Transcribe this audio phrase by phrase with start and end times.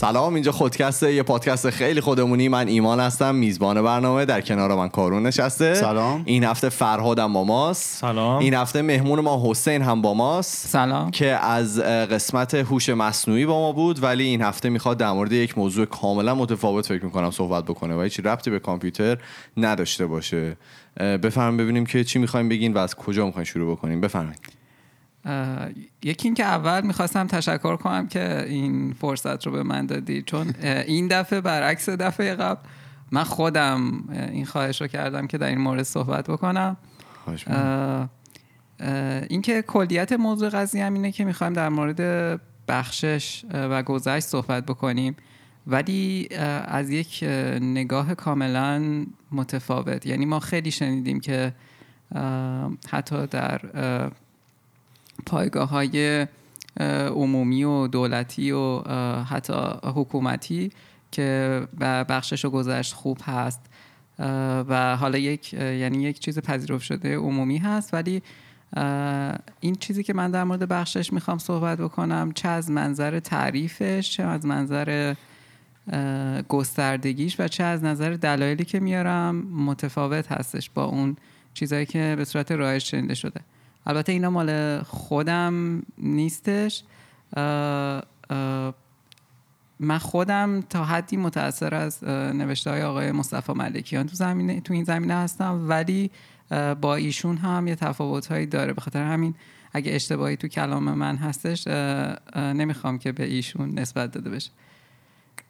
[0.00, 2.48] سلام اینجا خودکست یه پادکست خیلی خودمونی.
[2.48, 5.74] من ایمان هستم میزبان برنامه در کنار من کارون نشسته.
[5.74, 6.22] سلام.
[6.24, 7.98] این هفته فرهادم با ماست.
[7.98, 8.38] سلام.
[8.38, 10.68] این هفته مهمون ما حسین هم با ماست.
[10.68, 11.10] سلام.
[11.10, 15.58] که از قسمت هوش مصنوعی با ما بود ولی این هفته می‌خواد در مورد یک
[15.58, 19.18] موضوع کاملا متفاوت فکر می‌کنم صحبت بکنه و هیچ ربطی به کامپیوتر
[19.56, 20.56] نداشته باشه.
[21.00, 24.00] اه، بفرم ببینیم که چی می‌خوایم بگین و از کجا می‌خوایم شروع بکنیم.
[24.00, 24.57] بفرمایید.
[26.02, 30.54] یکی این که اول می‌خواستم تشکر کنم که این فرصت رو به من دادی چون
[30.62, 32.60] این دفعه برعکس دفعه قبل
[33.12, 36.76] من خودم این خواهش رو کردم که در این مورد صحبت بکنم.
[39.28, 45.16] اینکه کلیت موضوع قضیه هم اینه که می‌خوایم در مورد بخشش و گذشت صحبت بکنیم.
[45.66, 46.28] ولی
[46.64, 50.06] از یک اه، نگاه کاملا متفاوت.
[50.06, 51.52] یعنی ما خیلی شنیدیم که
[52.90, 53.60] حتی در
[55.26, 56.26] پایگاه های
[57.10, 58.82] عمومی و دولتی و
[59.22, 59.52] حتی
[59.82, 60.70] حکومتی
[61.10, 63.60] که بخشش و گذشت خوب هست.
[64.68, 67.94] و حالا یک یعنی یک چیز پذیرفت شده عمومی هست.
[67.94, 68.22] ولی
[69.60, 74.22] این چیزی که من در مورد بخشش می‌خوام صحبت بکنم چه از منظر تعریفش چه
[74.22, 75.14] از منظر
[76.48, 81.16] گستردگیش و چه از نظر دلایلی که میارم متفاوت هستش با اون
[81.54, 83.40] چیزایی که به صورت رایج شنیده شده.
[83.88, 86.82] البته اینا مال خودم نیستش.
[89.80, 94.84] من خودم تا حدی متاثر از نوشته های آقای مصطفی ملکیان تو زمینه تو این
[94.84, 95.68] زمینه هستم.
[95.68, 96.10] ولی
[96.80, 98.72] با ایشون هم یه تفاوت هایی داره.
[98.72, 99.34] به خاطر همین
[99.72, 101.66] اگه اشتباهی تو کلام من هستش
[102.36, 104.50] نمی‌خوام که به ایشون نسبت داده بشه.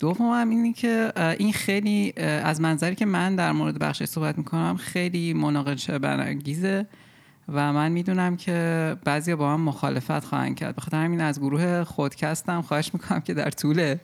[0.01, 4.77] دوم هم اینه که این خیلی از منظری که من در مورد بخشش صحبت می‌کنم
[4.77, 6.87] خیلی مناقشه برانگیزه.
[7.53, 10.77] و من می‌دونم که بعضیا با هم مخالفت خواهند کرد.
[10.77, 13.97] بخاطر همین از گروه خودکستم خواهش می‌کنم که در طول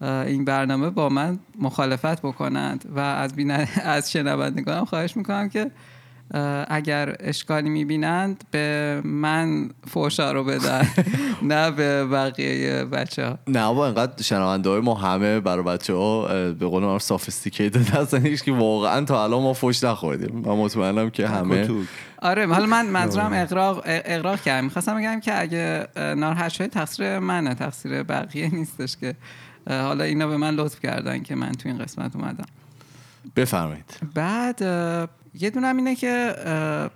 [0.00, 3.34] این برنامه با من مخالفت بکنند و از
[3.84, 5.70] از شنوندگانم خواهش می‌کنم که
[6.68, 10.88] اگر اشکالی می‌بینند به من فوشا رو بدن
[11.42, 16.26] نه به بقیه بچه ها نه با اینقدر شنونده های ما همه برای بچه ها
[16.52, 18.26] به قول ما سافستیکیتد هستن.
[18.26, 20.42] هیچ که واقعا تا الان ما فوش نخوردیم.
[20.46, 21.68] من مطمئنم که همه.
[22.22, 24.64] آره حالا من منظورم اقراق اقراق کردم.
[24.64, 27.54] می‌خواستم بگم که اگه ناراحت شدید تقصیر منه.
[27.54, 29.14] تقصیر بقیه نیستش که
[29.68, 32.46] حالا اینا به من لطف کردن که من تو این قسمت اومدم.
[33.36, 33.96] بفرمایید.
[34.14, 34.62] بعد
[35.40, 36.34] یه دونم اینه که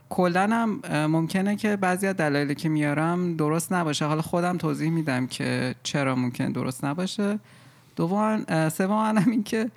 [0.08, 4.04] کلاً هم ممکنه که بعضی از دلایلی که میارم درست نباشه.
[4.04, 7.38] حالا خودم توضیح میدم که چرا ممکن درست نباشه.
[7.96, 9.70] دوم سوم هم این که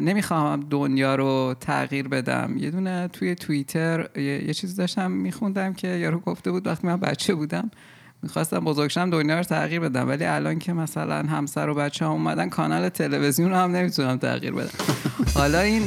[0.00, 2.54] نمی‌خوام دنیا رو تغییر بدم.
[2.56, 6.96] یه دونه توی توییتر یه, یه چیزی داشتم میخوندم که یارو گفته بود وقتی من
[6.96, 7.70] بچه بودم
[8.22, 10.08] می‌خواستم بزرگشم دنیا رو تغییر بدم.
[10.08, 14.52] ولی الان که مثلا همسر و بچه هم اومدن کانال تلویزیون رو هم نمی‌تونم تغییر
[14.52, 14.70] بدم.
[15.34, 15.82] حالا این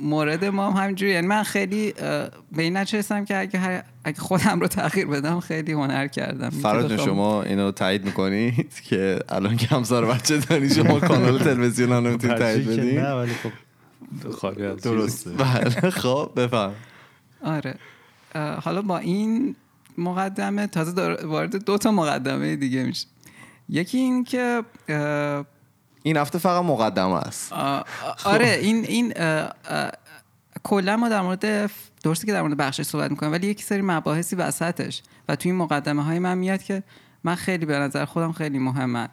[0.00, 1.92] مورد ما هم همینجوری یعنی من خیلی
[2.52, 6.50] به این نچستم که اگه, هر- اگه خودم رو تغییر بدم خیلی هنر کردم.
[6.50, 12.06] فراد شما اینو تایید می‌کنید که الان که همسر بچه داری شما کانال تلویزیون هم
[12.06, 13.50] نمی‌تونید تایید ترجیح که بدین؟ نه ولی خب
[14.30, 15.30] خالی از درسته.
[15.30, 16.72] بله خب بفهم
[17.44, 17.74] آره.
[18.62, 19.56] حالا با این
[19.98, 23.06] مقدمه تازه دار- وارد دو تا مقدمه دیگه میشه.
[23.68, 24.62] یکی این که
[26.02, 27.52] این هفته فقط مقدمه است.
[28.24, 29.52] آره این این اه،
[30.62, 31.70] کلا ما در مورد
[32.02, 35.60] درسته که در مورد بخشش صحبت می‌کنیم ولی یک سری مباحثی وسطش و توی این
[35.60, 36.82] مقدمه های من میاد که
[37.24, 39.10] من خیلی به نظر خودم خیلی مهمت.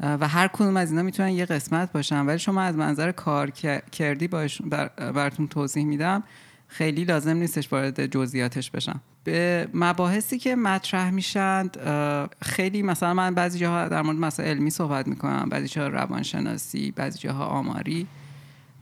[0.00, 2.26] و هر کدوم از اینا می‌تونن یه قسمت باشن.
[2.26, 3.50] ولی شما از منظر کار
[3.92, 6.22] کردی باش بر براتون توضیح میدم.
[6.68, 9.00] خیلی لازم نیستش وارد جزئیاتش بشم.
[9.24, 14.70] به مباحثی که مطرح میشند اه، خیلی مثلا من بعضی جاها در مورد مسائل علمی
[14.70, 18.06] صحبت می‌کنم بعضی جاها روانشناسی بعضی جاها آماری.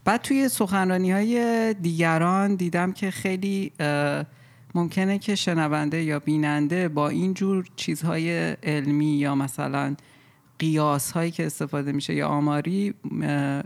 [0.05, 3.73] بعد توی سخنرانی های دیگران دیدم که خیلی
[4.75, 9.97] ممکنه که شنونده یا بیننده با این جور چیزهای علمی یا مثلا
[10.59, 13.63] قیاس هایی که استفاده میشه یا آماری اه،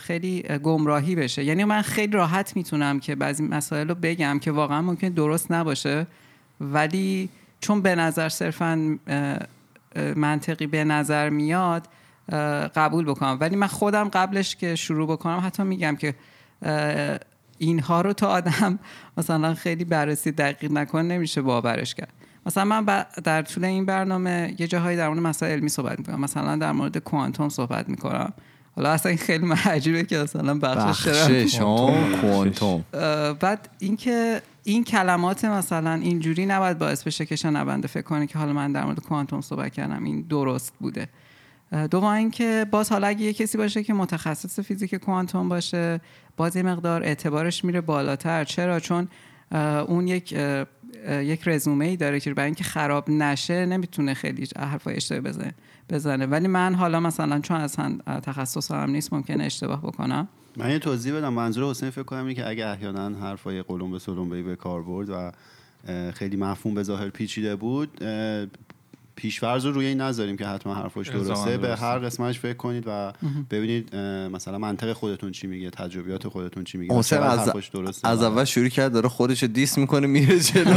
[0.00, 1.44] خیلی اه، گمراهی بشه.
[1.44, 6.06] یعنی من خیلی راحت می‌تونم که بعضی مسائل رو بگم که واقعا ممکن درست نباشه.
[6.60, 7.28] ولی
[7.60, 8.98] چون به نظر صرفا
[10.16, 11.88] منطقی به نظر میاد
[12.74, 13.38] قبول بکنم.
[13.40, 16.14] ولی من خودم قبلش که شروع بکنم حتی میگم که
[17.58, 18.78] اینها رو تا آدم
[19.18, 22.12] مثلا خیلی بررسی دقیق نکنه نمیشه باورش کرد.
[22.46, 26.20] مثلا من در طول این برنامه یه جاهایی در مورد مسائل علمی صحبت می‌کنم.
[26.20, 28.32] مثلا در مورد کوانتوم صحبت می‌کنم.
[28.76, 32.84] حالا اصلا این خیلی عجیبه که مثلا بخشش چرا بخشش کوانتوم.
[33.40, 38.52] بعد اینکه این کلمات مثلا اینجوری نباید باعث بشه که شنونده فکر کنه که حالا
[38.52, 41.08] من در مورد کوانتوم صحبت کردم این درست بوده.
[41.90, 46.00] دوم اینکه باز حالا اگه یه کسی باشه که متخصص فیزیک کوانتوم باشه
[46.36, 48.44] باز یه مقدار اعتبارش میره بالاتر.
[48.44, 49.08] چرا؟ چون
[49.86, 50.32] اون یک
[51.08, 55.54] یک رزومه ای داره که برای اینکه خراب نشه نمی‌تونه خیلی حرفای اشتباه بزنه.
[55.90, 56.26] بزنه.
[56.26, 60.28] ولی من حالا مثلا چون اصلا تخصص هم نیست ممکنه اشتباه بکنم.
[60.56, 61.32] من یه توضیح بدم.
[61.32, 65.10] منظور حسین فکر کنم اینه که اگه احیانا حرفای قلم به سلم به کار برد
[65.10, 65.32] و
[66.12, 68.04] خیلی مفهوم به ظاهر پیچیده بود
[69.16, 71.58] پیشورز رو روی این نذاریم که حتما حرفش درسته.
[71.58, 73.12] به هر قسمتش فکر کنید و
[73.50, 73.96] ببینید
[74.32, 78.68] مثلا منطق خودتون چی میگه تجربیات خودتون چی میگه حسین از, درسته؟ از اول شروع
[78.68, 80.74] کرد داره خودش دیس می‌کنه میره جلو.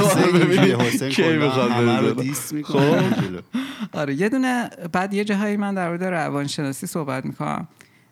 [0.79, 3.57] حسین کی رو دیس می‌کنه خب.
[3.93, 7.67] آره یه دونه بعد یه جاهایی من در مورد روانشناسی صحبت می‌کنم.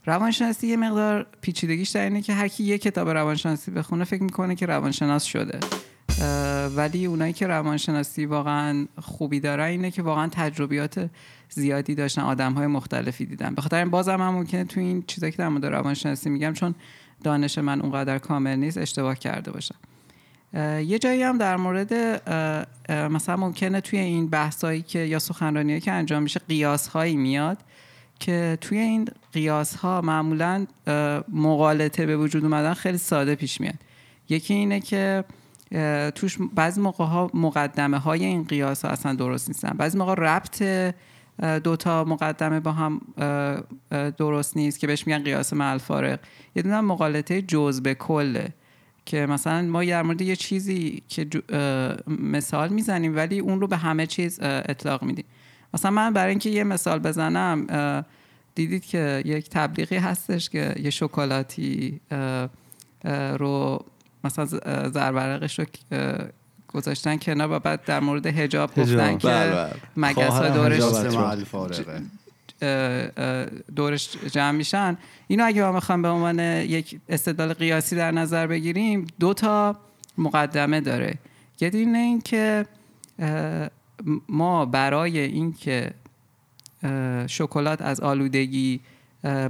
[0.05, 4.55] روانشناسی یه مقدار پیچیدگیش در اینه که هر کی یه کتاب روانشناسی بخونه فکر می‌کنه
[4.55, 5.59] که روانشناس شده.
[6.75, 11.09] ولی اونایی که روانشناسی واقعا خوبی دارن اینه که واقعا تجربیات
[11.49, 13.55] زیادی داشتن آدم های مختلفی دیدن.
[13.55, 16.75] بخاطر این بازم هم ممکنه تو این چیزایی که در مورد روانشناسی میگم چون
[17.23, 19.75] دانش من اونقدر کامل نیست اشتباه کرده باشم.
[20.85, 21.93] یه جایی هم در مورد
[22.89, 27.57] مثلا ممکنه توی این بحثایی که یا سخنرانی که انجام میشه قیاس هایی میاد
[28.19, 30.67] که توی این قیاس ها معمولا
[31.33, 33.75] مقالطه به وجود اومدن خیلی ساده پیش میاد.
[34.29, 35.23] یکی اینه که
[36.15, 39.69] توش بعضی موقع ها مقدمه های این قیاس ها اصلا درست نیستن.
[39.69, 40.63] بعضی موقع ربط
[41.63, 43.01] دوتا مقدمه با هم
[44.17, 46.19] درست نیست که بهش میگن قیاس مع فارق
[46.55, 48.53] یه دونه مقالطه جز به کله
[49.05, 51.27] که مثلا ما در مورد یه چیزی که
[52.07, 55.25] مثال می‌زنیم ولی اون رو به همه چیز اطلاق میدیم.
[55.73, 57.67] مثلا من برای اینکه یه مثال بزنم
[58.55, 62.01] دیدید که یک تبلیغی هستش که یه شکلاتی
[63.39, 63.85] رو
[64.23, 64.45] مثلا
[64.89, 65.65] زربرقش رو
[66.67, 69.73] گذاشتن کنار و بعد در مورد هجاب گفتن که بله، بله.
[69.97, 70.81] مگس ها دورش
[73.75, 74.97] دورش جمع میشن.
[75.27, 79.75] اینو اگه ما می‌خوام به عنوان یک استدلال قیاسی در نظر بگیریم دو تا
[80.17, 81.13] مقدمه داره.
[81.59, 82.65] یه دینه این که
[84.29, 85.91] ما برای اینکه
[87.27, 88.79] شکلات از آلودگی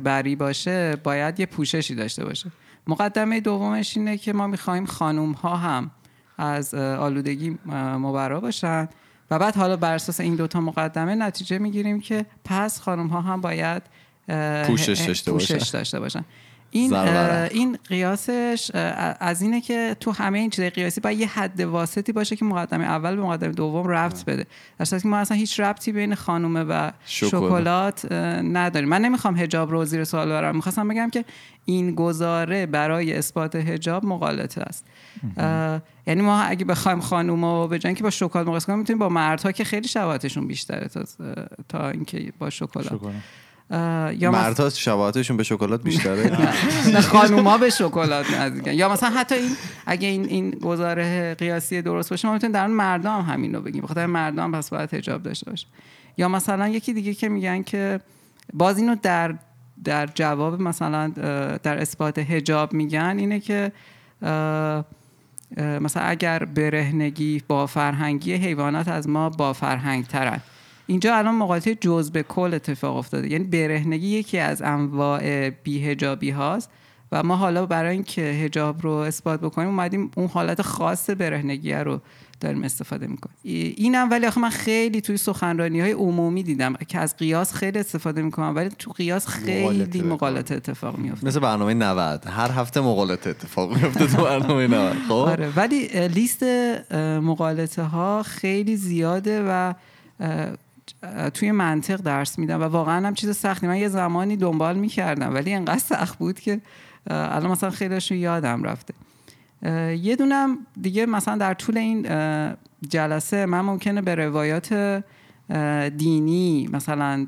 [0.03, 2.51] بری باشه باید یه پوششی داشته باشه.
[2.87, 5.91] مقدمه دومش اینه که ما می‌خوایم خانوم ها هم
[6.37, 7.57] از آلودگی
[7.99, 8.89] مبرا باشن.
[9.31, 13.41] و بعد حالا بر اساس این دوتا مقدمه نتیجه می‌گیریم که پس خانوم ها هم
[13.41, 13.83] باید
[14.67, 16.25] پوشش داشته, پوشش داشته باشن.
[16.73, 18.71] این این قیاسش
[19.19, 22.83] از اینه که تو همه این چیزای قیاسی باید یه حد واسطی باشه که مقدمه
[22.83, 24.45] اول به مقدمه دوم ربط بده.
[24.79, 28.11] در که ما اصلا هیچ ربطی بین خانومه و شکلات
[28.41, 28.89] نداریم.
[28.89, 30.55] من نمی‌خوام حجاب رو زیر سوال ببرم.
[30.55, 31.25] می‌خواستم بگم که
[31.65, 34.85] این گزاره برای اثبات حجاب مقالطه است.
[36.07, 39.63] یعنی ما اگه بخوایم خانوما به که با شکلات مقایسه کنیم می‌تونیم با مردها که
[39.63, 41.03] خیلی شباهتشون بیشتره تا
[41.69, 43.01] تا اینکه با شکلات.
[44.17, 46.31] یا مردها شباهتشون به شکلات بیشتره.
[46.93, 48.71] نه خانوما به شکلات نزدیکن.
[48.71, 49.51] یا مثلا حتی این
[49.85, 53.61] اگه این این گزاره قیاسی درست باشه ما می‌تونیم در اون مردم هم همین رو
[53.61, 53.81] بگیم.
[53.81, 55.67] بخاطر مردم پس باید حجاب داشته باشه.
[56.17, 57.99] یا مثلا یکی دیگه که میگن که
[58.53, 59.35] باز اینو در
[59.83, 61.07] در جواب مثلا
[61.63, 63.71] در اثبات حجاب میگن اینه که
[65.57, 70.41] مثلا اگر برهنگی با فرهنگی حیوانات از ما با فرهنگ ترن
[70.87, 73.31] اینجا الان مقایسه جز به کل اتفاق افتاده.
[73.31, 76.69] یعنی برهنگی یکی از انواع بیهجابی هاست
[77.11, 82.01] و ما حالا برای اینکه هجاب رو اثبات بکنیم اومدیم اون حالت خاص برهنگی رو
[82.39, 83.35] داریم استفاده می‌کنیم.
[83.77, 88.21] اینم ولی آخه من خیلی توی سخنرانی های عمومی دیدم که از قیاس خیلی استفاده
[88.21, 93.73] می‌کنم ولی تو قیاس خیلی مقالطه اتفاق میفته مثل برنامه 90 هر هفته مقالطه اتفاق
[93.73, 96.43] میفته تو برنامه 90 خب؟ آره ولی لیست
[97.21, 99.73] مقالطه ها خیلی زیاده و
[101.33, 103.67] توی منطق درس میدم و واقعا هم چیز سختی.
[103.67, 106.61] من یه زمانی دنبال می‌کردم ولی انقدر سخت بود که
[107.07, 108.93] الان مثلا خیلیشون یادم رفته.
[110.01, 112.07] یه دونم دیگه مثلا در طول این
[112.89, 115.03] جلسه من ممکنه به روایات
[115.97, 117.27] دینی مثلا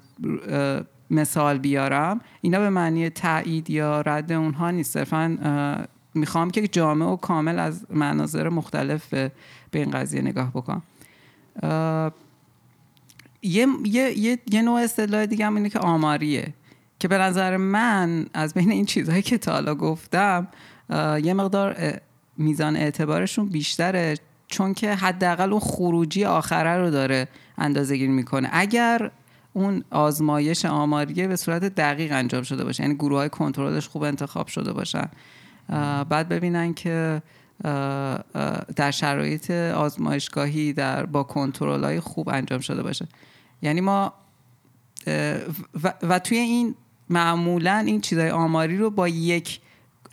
[1.09, 2.21] مثال بیارم.
[2.41, 4.93] اینا به معنی تایید یا رد اونها نیست.
[4.93, 5.37] صرفا
[6.13, 9.31] می‌خوام که جامع و کامل از مناظر مختلف به
[9.73, 10.81] این قضیه نگاه بکنم.
[13.45, 16.53] یه, یه،, یه،, نوع اصطلاح دیگه هم اینه که آماریه.
[16.99, 20.47] که به نظر من از بین این چیزهایی که تا حالا گفتم
[21.23, 21.99] یه مقدار
[22.37, 28.49] میزان اعتبارشون بیشتره چون که حداقل اون خروجی آخره رو داره اندازه گیری می‌کنه.
[28.51, 29.11] اگر
[29.53, 34.47] اون آزمایش آماریه به صورت دقیق انجام شده باشه یعنی گروه های کنترلش خوب انتخاب
[34.47, 35.09] شده باشن
[36.09, 37.21] بعد ببینن که
[38.75, 43.07] در شرایط آزمایشگاهی در با کنترل های خوب انجام شده باشه.
[43.61, 44.13] یعنی ما
[45.83, 46.75] و, و توی این
[47.09, 49.59] معمولا این چیزای آماری رو با یک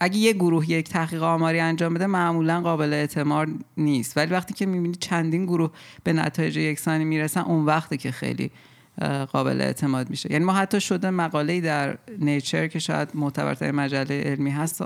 [0.00, 4.16] اگه یه گروه یک تحقیق آماری انجام بده معمولا قابل اعتماد نیست.
[4.16, 5.70] ولی وقتی که می‌بینی چندین گروه
[6.04, 8.50] به نتایج یکسانی می‌رسن اون وقته که خیلی
[9.32, 10.32] قابل اعتماد میشه.
[10.32, 14.82] یعنی ما حتی شده مقاله‌ای در نیچر که شاید معتبرترین مجله علمی هست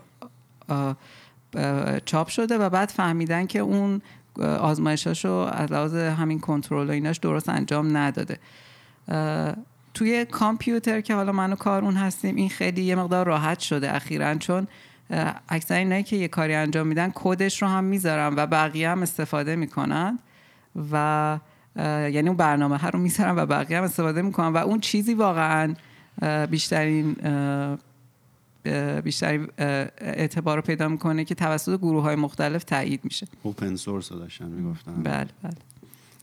[2.04, 4.02] چاپ شده و بعد فهمیدن که اون
[4.42, 8.38] آزمایشاشو از لحاظ همین کنترل و ایناش درست انجام نداده.
[9.94, 14.34] توی کامپیوتر که حالا من و کارون هستیم این خیلی یه مقدار راحت شده اخیرا
[14.34, 14.68] چون
[15.48, 19.56] اکثر اینایی که یه کاری انجام میدن کدش رو هم می‌ذارن و بقیه هم استفاده
[19.56, 20.18] می‌کنن
[20.92, 21.38] و
[21.76, 25.74] یعنی اون برنامه ها رو می‌ذارن و بقیه هم استفاده می‌کنن و اون چیزی واقعا
[26.50, 27.16] بیشترین
[28.66, 33.26] اه، اعتبار رو پیدا می‌کنه که توسط گروه های مختلف تایید میشه.
[33.42, 35.02] اوپن سورس رو داشتن می‌گفتن.
[35.02, 35.52] بله بله.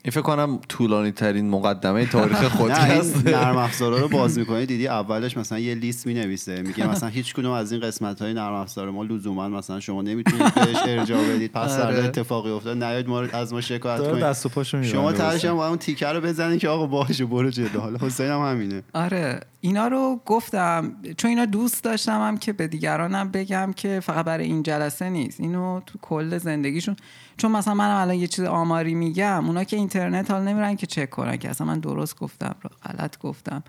[0.06, 4.88] این فکر کنم طولانی ترین مقدمه تاریخ خودکست این نرم افزارا رو باز می‌کنی دیدی
[4.88, 8.90] اولش مثلا یه لیست می‌نویسه میگه مثلا هیچ کدوم از این قسمت های نرم افزار
[8.90, 11.96] ما لزوما مثلا شما نمی‌تونید بهش ارجاع بدید پس آره.
[11.96, 14.24] در اتفاقی افتاد نیاید ما رو- از ما شکایت کنید.
[14.24, 15.44] دست و پاشو شما ترش.
[15.44, 17.80] هم با اون تیکر رو بزنید که آقا باشه برو جلو.
[17.80, 18.82] حالا حسین هم همینه.
[18.94, 24.24] آره اینا رو گفتم چون اینا دوست داشتم هم که به دیگرانم بگم که فقط
[24.24, 25.40] برای این جلسه نیست.
[25.40, 26.96] اینو تو کل زندگیشون
[27.36, 31.10] چون مثلا من الان یه چیز آماری میگم اونا که اینترنت حال نمیرن که چک
[31.10, 33.62] کنن که اصلا من درست گفتم رو غلط گفتم.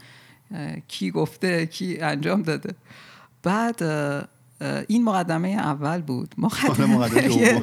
[0.88, 2.76] کی گفته کی انجام داده.
[3.44, 3.84] بعد
[4.88, 6.36] این مقدمه اول بود.
[6.38, 7.62] مقدمه دوم.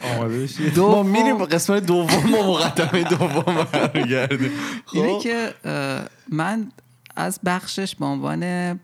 [0.00, 4.50] آماده بشید ما میریم به قسمت دوم ما مقدمه دوم برمیگردیم
[4.92, 5.20] اینه خب.
[5.22, 5.54] که
[6.28, 6.72] من
[7.16, 8.80] از بخشش به عنوان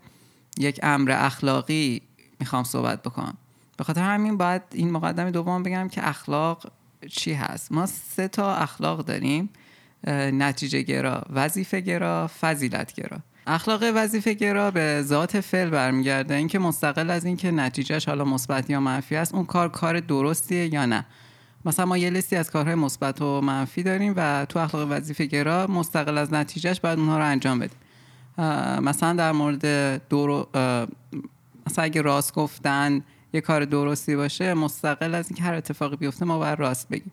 [0.58, 2.02] یک امر اخلاقی
[2.40, 3.34] می‌خوام صحبت بکنم.
[3.80, 6.72] به خاطر همین باید این مقدمه دوم بگم که اخلاق
[7.08, 7.72] چی هست.
[7.72, 9.50] ما سه تا اخلاق داریم.
[10.06, 13.18] نتیجه گرا وظیفه گرا فضیلت گرا.
[13.46, 16.34] اخلاق وظیفه گرا به ذات فعل برمیگرده.
[16.34, 20.86] اینکه مستقل از اینکه نتیجهش حالا مثبت یا منفی است اون کار کار درستیه یا
[20.86, 21.06] نه.
[21.64, 25.66] مثلا ما یه لیستی از کارهای مثبت و منفی داریم و تو اخلاق وظیفه گرا
[25.66, 27.78] مستقل از نتیجهش باید اونها رو انجام بدیم.
[28.82, 29.64] مثلا در مورد
[30.54, 30.86] اه،
[31.66, 36.38] مثلا اگه راست گفتن یه کار درستی باشه مستقل از اینکه هر اتفاقی بیفته ما
[36.38, 37.12] باید راست بگیم.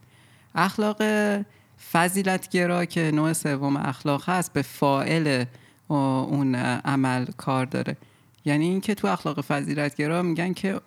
[0.55, 1.01] اخلاق
[1.91, 5.45] فضیلت گرا که نوع سوم اخلاق هست به فاعل
[5.87, 7.97] اون عمل کار داره.
[8.45, 10.81] یعنی اینکه تو اخلاق فضیلت گرا میگن که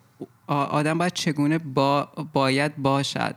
[0.46, 3.34] آدم باید چگونه با باید باشد.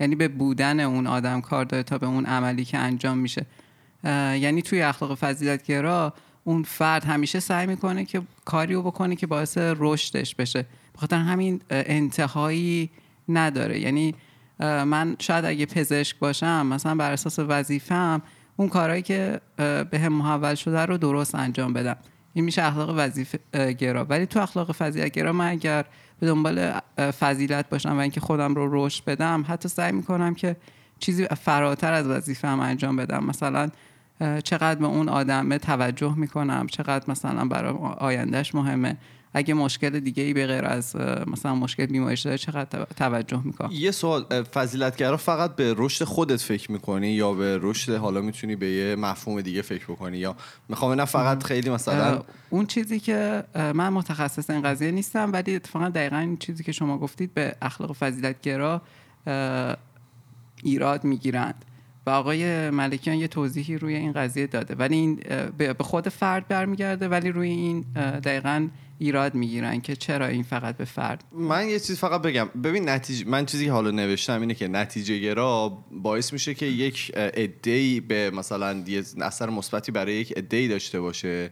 [0.00, 3.46] یعنی به بودن اون آدم کار داره تا به اون عملی که انجام میشه.
[4.04, 6.12] یعنی توی اخلاق فضیلتگرا
[6.44, 10.66] اون فرد همیشه سعی می‌کنه که کاری رو بکنه که باعث رشدش بشه.
[10.96, 12.90] بخاطر همین انتهایی
[13.28, 13.80] نداره.
[13.80, 14.14] یعنی
[14.60, 18.22] من شاید اگه پزشک باشم مثلا بر اساس وظیفم
[18.56, 21.96] اون کارهایی که به هم محول شده رو درست انجام بدم.
[22.32, 23.38] این میشه اخلاق وظیفه
[23.78, 24.04] گرا.
[24.04, 25.84] ولی تو اخلاق فضیلت گرا من اگر
[26.20, 26.72] به دنبال
[27.20, 30.56] فضیلت باشم و اینکه خودم رو رشد بدم حتی سعی می‌کنم که
[30.98, 33.24] چیزی فراتر از وظیفه هم انجام بدم.
[33.24, 33.70] مثلا
[34.44, 38.96] چقدر به اون آدم توجه می‌کنم چقدر مثلا برای آیندهش مهمه.
[39.36, 43.70] اگه مشکل دیگه ای به غیر از مثلا مشکل بیماریش داره چقدر تو- توجه می‌کنم
[43.72, 48.66] یه سوال فضیلتگرا فقط به رشد خودت فکر می‌کنی یا به رشد حالا می‌تونی به
[48.66, 50.36] یه مفهوم دیگه فکر بکنی یا
[50.68, 55.88] می‌خوام نه فقط خیلی مثلا اون چیزی که من متخصص این قضیه نیستم ولی اتفاقا
[55.88, 58.82] دقیقا این چیزی که شما گفتید به اخلاق فضیلتگرا
[60.62, 61.64] ایراد می‌گیرند.
[62.06, 64.74] و آقای ملکیان یه توضیحی روی این قضیه داده.
[64.74, 65.20] ولی این
[65.58, 67.80] به خود فرد برمیگرده ولی روی این
[68.24, 72.48] دقیقا ایراد می‌گیرن که چرا این فقط به فرد؟ من یه چیز فقط بگم.
[72.64, 77.12] ببین نتیجه من چیزی حالا نوشتم اینه که نتیجه گرا باعث میشه که یک
[77.64, 81.50] ای به مثلا یه اثر مثبتی برای یک ای داشته باشه.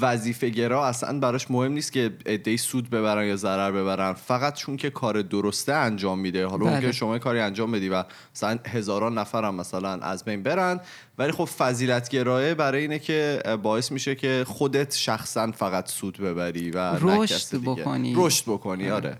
[0.00, 2.12] وظیفه گرا اصلا براش مهم نیست که
[2.46, 6.74] ای سود ببرن یا ضرر ببرن فقط چون که کار درسته انجام میده حالا بله.
[6.74, 10.80] ممکنه شما کاری انجام بدی و مثلا هزاران نفر هم مثلا از بین برن
[11.18, 16.70] ولی خب فضیلت گرایه برای اینه که باعث میشه که خودت شخصا فقط سود ببری
[16.70, 17.56] و رشد.
[17.56, 18.14] بکنی.
[18.16, 19.16] رشد بکنی آره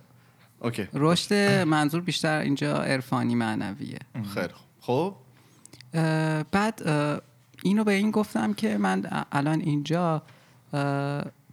[0.60, 3.98] اوکی رشد منظور بیشتر اینجا عرفانی معنویه
[4.80, 5.14] خوب.
[5.92, 6.82] خب بعد
[7.62, 10.22] اینو به این گفتم که من الان اینجا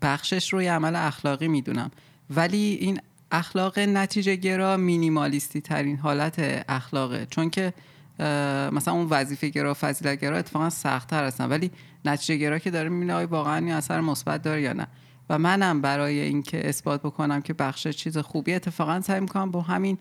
[0.01, 1.91] بخشش روی عمل اخلاقی می‌دونم.
[2.29, 2.99] ولی این
[3.31, 7.27] اخلاق نتیجه گرا مینیمالیستی ترین حالت اخلاقه.
[7.29, 7.73] چون که
[8.71, 11.49] مثلا اون وظیفه گرا و فضیلت گرا اتفاقا سختتر هستن.
[11.49, 11.71] ولی
[12.05, 14.87] نتیجه گرا که داره می‌بینه آیا واقعا این اثر مثبت داره یا نه.
[15.29, 19.97] و منم برای اینکه اثبات بکنم که بخش چیز خوبی اتفاقا سعی می‌کنم با همین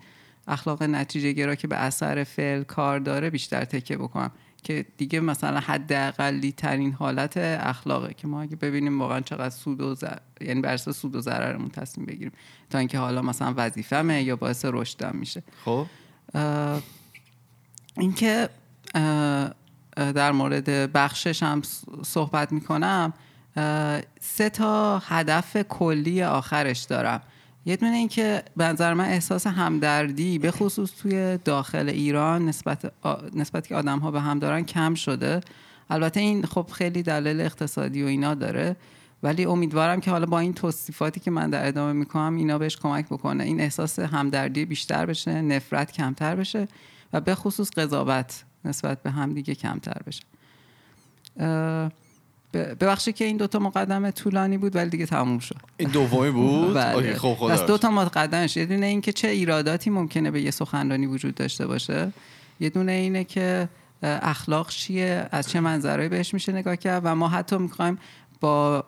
[0.49, 4.31] اخلاق نتیجه گرا که به اثر فعل کار داره بیشتر تکه بکنم.
[4.63, 9.95] که دیگه مثلا حداقلی ترین حالت اخلاقه که ما اگه ببینیم واقعا چقدر سود و
[9.95, 10.17] زر...
[10.41, 12.33] یعنی بر سود و ضررمون تصمیم بگیریم
[12.71, 15.43] تا اینکه حالا مثلا وظیفمه یا باعث رشدم میشه.
[15.65, 15.87] خب.
[17.97, 18.49] اینکه
[19.97, 21.63] در مورد بخشش هم
[22.03, 23.13] صحبت می‌کنم
[24.21, 27.21] سه تا هدف کلی آخرش دارم.
[27.69, 32.93] یه دونه این که به نظر من احساس همدردی به خصوص توی داخل ایران نسبت
[33.03, 33.15] آ...
[33.35, 35.41] نسبت که آدم ها به هم دارن کم شده.
[35.91, 38.77] البته این خب خیلی دلیل اقتصادی و اینا داره.
[39.23, 43.07] ولی امیدوارم که حالا با این توصیفاتی که من در ادامه می‌کنم اینا بهش کمک
[43.07, 43.45] بکنه.
[43.45, 46.69] این احساس همدردی بیشتر بشه نفرت کمتر بشه
[47.13, 50.23] و به خصوص قضاوت نسبت به همدیگه کمتر بشه.
[52.55, 55.57] ببخشید که این دوتا مقدمه طولانی بود ولی دیگه تموم شد.
[55.77, 57.15] این دومی بود؟ بله.
[57.15, 58.57] خب خدا پس رو دو تا مقدمش.
[58.57, 62.13] یه دونه این که چه ایراداتی ممکنه به یه سخنرانی وجود داشته باشه.
[62.61, 63.69] یه دونه اینه که
[64.03, 67.99] اخلاق چیه؟ از چه منظرهایی بهش میشه نگاه کرد؟ و ما حتی می‌خوایم
[68.41, 68.85] با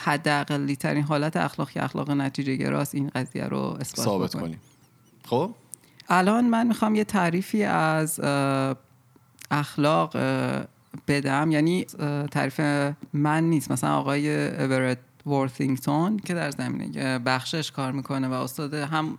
[0.00, 4.34] حداقلی ترین حالت اخلاق که اخلاق نتیجه گراست این قضیه رو اثبات ثابت.
[4.34, 4.60] کنیم.
[5.26, 5.50] خب؟
[6.08, 8.20] الان من می‌خوام یه تعریفی از
[9.50, 10.16] اخلاق
[11.08, 11.84] بدم یعنی
[12.30, 12.60] تعریف
[13.12, 13.70] من نیست.
[13.70, 19.18] مثلا آقای اورت وورثینگتون که در زمینه بخشش کار می‌کنه و استاد هم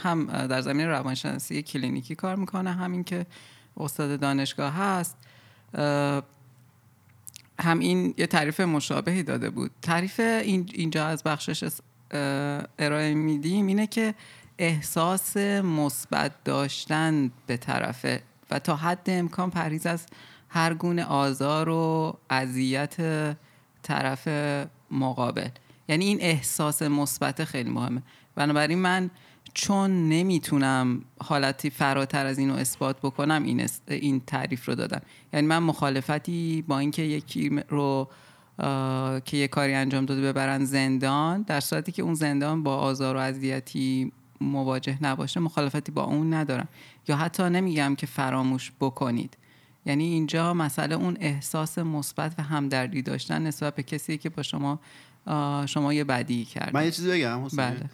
[0.00, 2.72] هم در زمینه روانشناسی کلینیکی کار می‌کنه.
[2.72, 3.26] همین که
[3.76, 5.16] استاد دانشگاه هست.
[7.60, 9.70] هم این یه تعریف مشابهی داده بود.
[9.82, 11.70] تعریف این اینجا از بخشش
[12.78, 14.14] ارائه میدیم اینه که
[14.58, 20.06] احساس مثبت داشتن به طرفه و تا حد امکان پریز از
[20.54, 22.96] هر گونه آزار و اذیت
[23.82, 24.28] طرف
[24.90, 25.48] مقابل.
[25.88, 28.02] یعنی این احساس مثبت خیلی مهمه.
[28.34, 29.10] بنابراین من
[29.54, 35.00] چون نمی‌تونم حالتی فراتر از اینو اثبات بکنم این, اس- این تعریف رو دادم.
[35.32, 38.08] یعنی من مخالفتی با اینکه یکی رو
[39.24, 43.18] که یه کاری انجام داده ببرن زندان در صورتی که اون زندان با آزار و
[43.18, 46.68] اذیتی مواجه نباشه مخالفتی با اون ندارم.
[47.08, 49.36] یا حتی نمیگم که فراموش بکنید.
[49.86, 54.80] یعنی اینجا مسئله اون احساس مثبت و همدردی داشتن نسبت به کسی که با شما
[55.66, 57.90] شما یه بدی کرد من یه چیزی بگم؟ بله.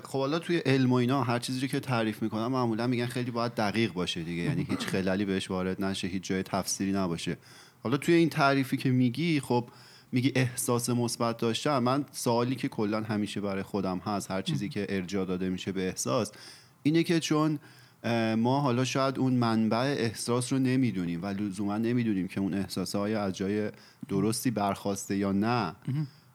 [0.00, 3.30] خب حالا توی علم و اینا هر چیزی رو که تعریف می‌کنن معمولا میگن خیلی
[3.30, 4.42] باید دقیق باشه دیگه.
[4.42, 7.36] یعنی هیچ خلالی بهش وارد نشه هیچ جای تفسیری نباشه.
[7.82, 9.68] حالا توی این تعریفی که میگی خب
[10.12, 11.78] میگی احساس مثبت داشتن.
[11.78, 15.88] من سوالی که کلا همیشه برای خودم هست هر چیزی که ارجاع داده میشه به
[15.88, 16.32] احساس
[16.82, 17.58] اینه که چون
[18.36, 23.14] ما حالا شاید اون منبع احساس رو نمی‌دونیم و لزوما نمی‌دونیم که اون احساس های
[23.14, 23.70] از جای
[24.08, 25.74] درستی برخواسته یا نه.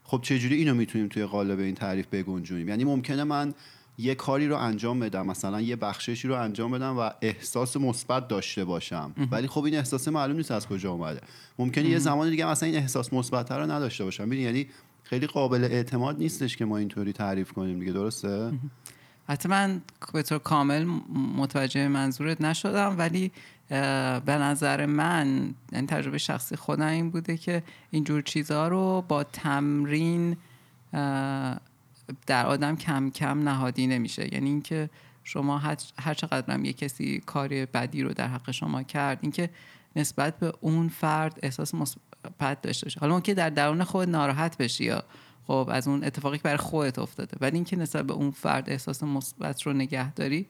[0.03, 3.53] خب چجوری اینو می‌تونیم توی قالب این تعریف بگنجونیم؟ یعنی ممکنه من
[3.97, 8.65] یه کاری رو انجام بدم مثلا یه بخششی رو انجام بدم و احساس مثبت داشته
[8.65, 9.12] باشم.
[9.32, 11.21] ولی خب این احساس معلوم نیست از کجا اومده.
[11.60, 14.25] ممکنه یه زمان دیگه مثلا این احساس مثبت رو نداشته باشم.
[14.25, 14.67] ببین یعنی
[15.03, 18.51] خیلی قابل اعتماد نیستش که ما اینطوری تعریف کنیم دیگه درسته؟
[19.27, 19.81] حتی من
[20.13, 20.83] به طور کامل
[21.37, 23.31] متوجه منظورت نشدم ولی
[24.25, 30.37] به نظر من یعنی تجربه شخصی خودم این بوده که اینجور چیزها رو با تمرین
[32.27, 34.33] در آدم کم کم نهادی نمیشه.
[34.33, 34.89] یعنی اینکه
[35.23, 39.49] شما هر- چقدر هم یه کسی کار بدی رو در حق شما کرد اینکه
[39.95, 42.99] نسبت به اون فرد احساس مثبت داشته باشه.
[42.99, 45.03] حالا که در درون خود ناراحت بشی یا
[45.47, 47.38] خب از اون اتفاقی که برای خودت افتاده.
[47.41, 50.47] ولی اینکه نسبت به اون فرد احساس مثبت رو نگه داری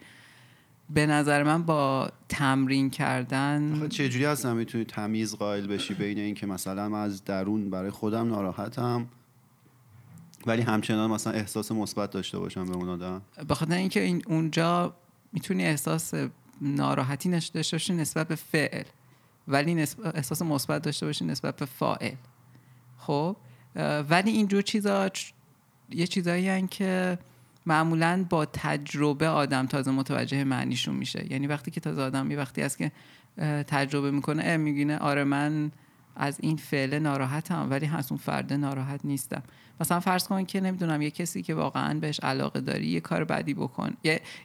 [0.89, 6.36] به نظر من با تمرین کردن آخه چجوری اصلا می‌تونی تمیز قائل بشی بین این
[6.36, 9.07] که مثلا من از درون برای خودم ناراحتم
[10.45, 14.95] ولی همچنان مثلا احساس مثبت داشته باشم به اون آدم؟ به خاطر اینکه این اونجا
[15.33, 16.13] می‌تونی احساس
[16.62, 18.83] ناراحتی داشته باشی نسبت به فعل
[19.47, 22.15] ولی احساس مثبت داشته باشی نسبت به فاعل.
[22.97, 23.36] خب؟
[24.09, 25.09] ولی اینجور چیزا
[25.89, 27.17] یه چیزایی که
[27.65, 31.31] معمولا با تجربه آدم تازه متوجه معنیشون میشه.
[31.31, 32.91] یعنی وقتی که تازه آدم وقتی است که
[33.67, 35.71] تجربه می‌کنه میگینه آره من
[36.15, 39.43] از این فعل ناراحتم ولی از اون فرد ناراحت نیستم.
[39.81, 43.53] مثلا فرض کن که نمی‌دونم یه کسی که واقعا بهش علاقه داری یه کار بدی
[43.53, 43.93] بکن.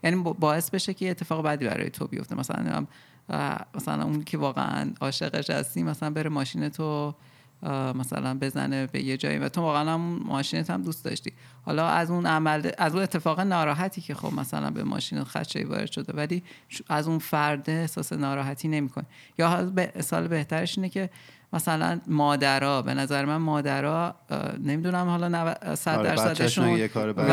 [0.03, 2.35] یعنی با- باعث بشه که یه اتفاق بدی برای تو بیفته.
[2.35, 2.87] مثلا
[3.75, 7.15] مثلا اون که واقعا عاشقش هستی مثلا بره ماشین تو
[7.71, 11.33] مثلا بزنه به یه جایی و تو واقعا هم ماشینت هم دوست داشتی.
[11.63, 15.91] حالا از اون عمل از اون اتفاق ناراحتی که خب مثلا به ماشین خدشه وارد
[15.91, 16.43] شده ولی
[16.89, 19.07] از اون فرد احساس ناراحتی نمی‌کنه
[19.39, 21.11] یا به سال بهترش اینه که
[21.53, 24.15] مثلا مادرها به نظر من مادرها
[24.65, 27.31] نمی‌دونم حالا 90 صد آره، بچه‌شون درصدشون یه کار بدی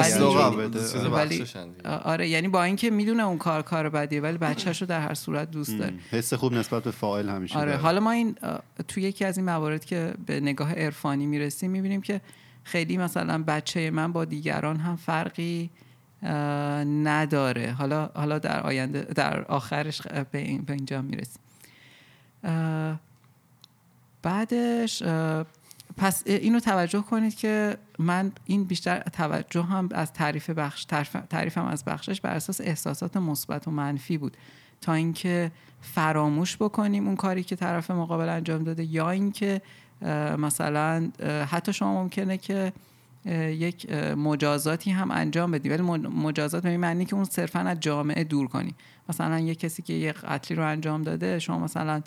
[1.10, 1.46] ولی-
[1.86, 2.30] آره.
[2.30, 5.78] یعنی با اینکه می‌دونه اون کار کار بدیه ولی بچهش رو در هر صورت دوست
[5.80, 5.94] داره.
[6.12, 7.82] حس خوب نسبت به فاعل همیشه آره داره.
[7.84, 8.36] حالا ما این
[8.88, 12.22] توی یکی از این موارد که به نگاه عرفانی می‌رسیم می‌بینیم که
[12.64, 15.70] خیلی مثلا بچه من با دیگران هم فرقی
[17.04, 17.72] نداره.
[17.72, 20.02] حالا حالا در آینده در آخرش
[20.32, 21.42] به, این به اینجا می‌رسیم.
[24.22, 25.04] بعدش
[25.98, 31.66] پس اینو توجه کنید که من این بیشتر توجه هم از تعریف بخش تعریف- تعریفم
[31.66, 34.38] از بخشش بر اساس احساسات مثبت و منفی بود.
[34.82, 35.52] تا اینکه
[35.82, 39.62] فراموش بکنیم اون کاری که طرف مقابل انجام داده یا اینکه
[40.38, 41.12] مثلا
[41.52, 42.74] حتی شما ممکنه که
[43.26, 48.24] یک مجازاتی هم انجام بدی ولی مج- مجازات به معنی که اون صرفا از جامعه
[48.24, 48.76] دور کنی.
[49.10, 52.02] مثلا یک کسی که یک قتلی رو انجام داده شما مثلا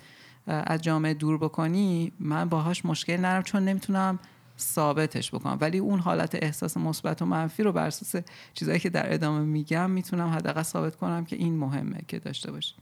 [0.46, 4.18] از جامعه دور بکنی من باهاش مشکل نرم چون نمی‌تونم
[4.58, 5.58] ثابتش بکنم.
[5.60, 8.22] ولی اون حالت احساس مثبت و منفی رو بر اساس
[8.54, 12.74] چیزایی که در ادامه میگم می‌تونم حداقل ثابت کنم که این مهمه که داشته باشه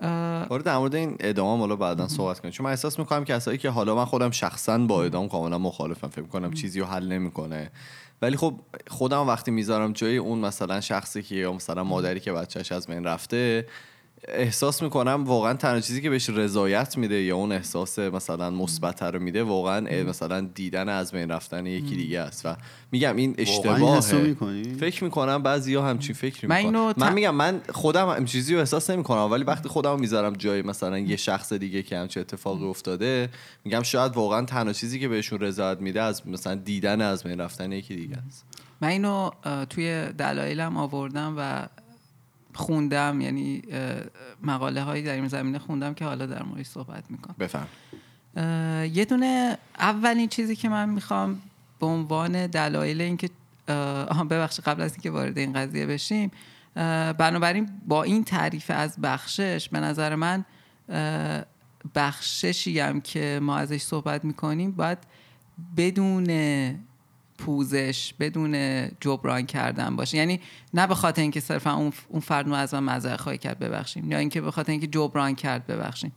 [0.00, 2.52] اه، آره در مورد این ادامه حالا بعدا صحبت کنیم.
[2.52, 6.08] چون من احساس می‌کنم کسایی که حالا من خودم شخصا با ادام کاملا مخالفم.
[6.08, 7.70] فکر می‌کنم چیزی رو حل نمی‌کنه.
[8.22, 12.72] ولی خب خودم وقتی می‌ذارم جای اون مثلا شخصی که یا مثلا مادری که بچهش
[12.72, 13.66] از بین رفته
[14.28, 19.20] احساس می‌کنم واقعا تنها چیزی که بهش رضایت میده یا اون احساس مثلا مثبت رو
[19.20, 22.46] میده واقعا مثلا دیدن از بین رفتن یکی دیگه است.
[22.46, 22.56] و
[22.92, 24.34] میگم این اشتباهه؟
[24.80, 28.54] فکر می‌کنم بعضی ها همچین فکر من اینو من ت- میگم من خودم هم چیزی
[28.54, 32.64] رو احساس نمی‌کنم ولی وقتی خودم می‌ذارم جای مثلا یه شخص دیگه که همچین اتفاقی
[32.64, 33.28] افتاده
[33.64, 37.72] میگم شاید واقعا تنها چیزی که بهشون رضایت میده از مثلا دیدن از بین رفتن
[37.72, 38.44] یکی دیگه است.
[38.80, 39.30] من اینو
[39.70, 41.66] توی دلایلم آوردم و
[42.56, 43.62] خوندم یعنی
[44.42, 47.36] مقاله هایی در این زمینه خوندم که حالا در موردش صحبت می‌کنم.
[47.38, 47.66] بفهم.
[48.92, 51.42] یه دونه اولین چیزی که من می‌خوام
[51.80, 53.30] به عنوان دلایل اینکه
[54.08, 56.30] آها ببخشید قبل از اینکه وارد این قضیه بشیم
[57.18, 60.44] بنابراین با این تعریف از بخشش به نظر من
[61.94, 64.98] بخششی هم که ما ازش صحبت می‌کنیم باید
[65.76, 66.26] بدون
[67.38, 70.16] پوزش بدون جبران کردن باشه.
[70.16, 70.40] یعنی
[70.74, 71.72] نه به خاطر اینکه صرفا
[72.08, 74.12] اون فرد از من معذرت خواهی کرد ببخشیم.
[74.12, 76.12] یا اینکه به خاطر اینکه جبران کرد ببخشیم.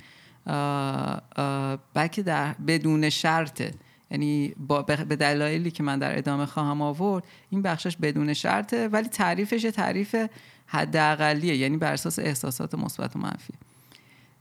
[1.93, 3.73] بلکه در بدون شرطه
[4.12, 9.10] یعنی با به دلایلی که من در ادامه خواهم آورد این بخشش بدون شرطه ولی
[9.10, 10.15] تعریفش تعریف
[10.65, 11.55] حداقلیه.
[11.55, 13.53] یعنی بر اساس احساسات مثبت و منفی.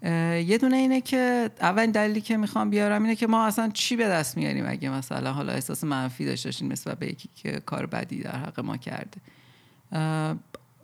[0.02, 4.08] یه دونه اینه که اولین دلیلی که می‌خوام بیارم اینه که ما اصلا چی به
[4.08, 8.22] دست میاریم اگه مثلا حالا احساس منفی داشته باشیم نسبت به یکی که کار بدی
[8.22, 9.20] در حق ما کرده.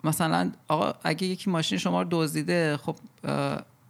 [0.05, 2.97] مثلا آقا اگه یکی ماشین شما رو دزدیده خب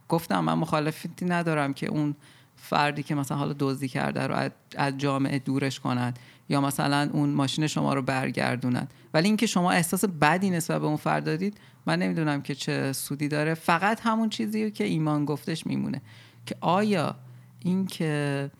[0.09, 2.15] گفتم من مخالفتی ندارم که اون
[2.55, 7.67] فردی که مثلا حالا دزدی کرده رو از جامعه دورش کنند یا مثلا اون ماشین
[7.67, 12.41] شما رو برگردونند ولی اینکه شما احساس بدی نسبت به اون فرد دادید من نمی‌دونم
[12.41, 13.53] که چه سودی داره.
[13.53, 16.01] فقط همون چیزی که ایمان گفتش میمونه
[16.45, 17.15] که آیا
[17.59, 18.51] اینکه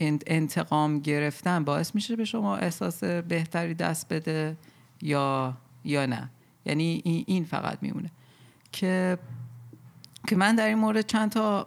[0.00, 4.56] انت- انتقام گرفتن باعث میشه به شما احساس بهتری دست بده
[5.02, 6.30] یا یا نه؟
[6.66, 8.10] یعنی این- این فقط میمونه
[8.72, 9.18] که
[10.28, 11.66] که من در این مورد چند تا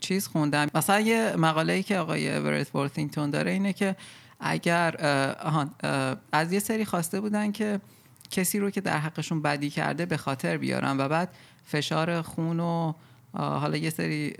[0.00, 0.66] چیز خوندم.
[0.74, 3.96] مثلا یه مقاله ای که آقای اورت ورثینگتون داره اینه که
[4.40, 4.96] اگر
[6.32, 7.80] از یه سری خواسته بودن که
[8.32, 12.92] کسی رو که در حقشون بدی کرده به خاطر بیارن و بعد فشار خون و
[13.34, 14.34] حالا یه سری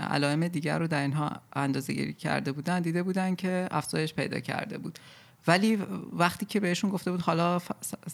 [0.00, 4.78] علائم دیگر رو در اینها اندازه گیری کرده بودن دیده بودن که افزایش پیدا کرده
[4.78, 4.98] بود.
[5.46, 5.78] ولی
[6.12, 7.60] وقتی که بهشون گفته بود حالا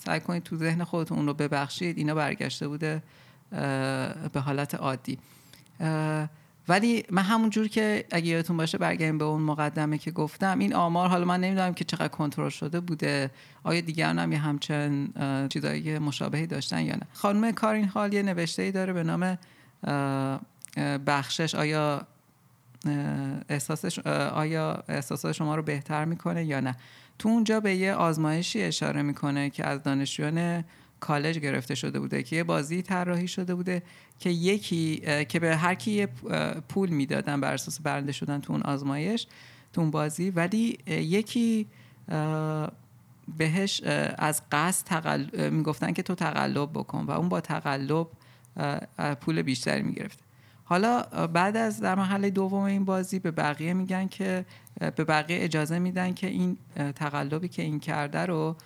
[0.05, 3.03] سعی کنید تو ذهن خودتون اون رو ببخشید اینا برگشته بوده
[4.33, 5.19] به حالت عادی.
[6.69, 10.75] ولی من همون جور که اگه یادتون باشه برگردیم به اون مقدمه که گفتم این
[10.75, 13.31] آمار حالا من نمی‌دونم که چقدر کنترل شده بوده.
[13.65, 18.23] آیا دیگران هم یه همچین اه، چیزایی مشابهی داشتن یا نه؟ خانم کارین حال یه
[18.23, 19.39] نوشته ای داره به نام
[21.07, 21.55] بخشش.
[21.55, 22.07] آیا
[23.49, 26.77] احساسش آیا احساسات شما رو بهتر می‌کنه یا نه؟
[27.19, 30.65] تو اونجا به یه آزمایشی اشاره می‌کنه که از دانشجویان
[31.01, 33.83] کالج گرفته شده بوده که یه بازی طراحی شده بوده
[34.19, 36.09] که یکی که به هر کی یه
[36.69, 39.27] پول می‌دادن بر اساس برنده شدن تو اون آزمایش
[39.73, 41.67] تو اون بازی ولی یکی
[43.39, 43.83] بهش
[44.19, 45.51] از قصد تقل...
[45.51, 48.07] می‌گفتن که تو تقلب بکن و اون با تقلب
[49.21, 50.19] پول بیشتری می‌گرفت.
[50.65, 54.47] حالا بعد از در مرحله دوم این بازی به بقیه میگن که
[54.97, 56.59] به بقیه اجازه میدن که این
[56.95, 58.57] تقلبی که این کرده رو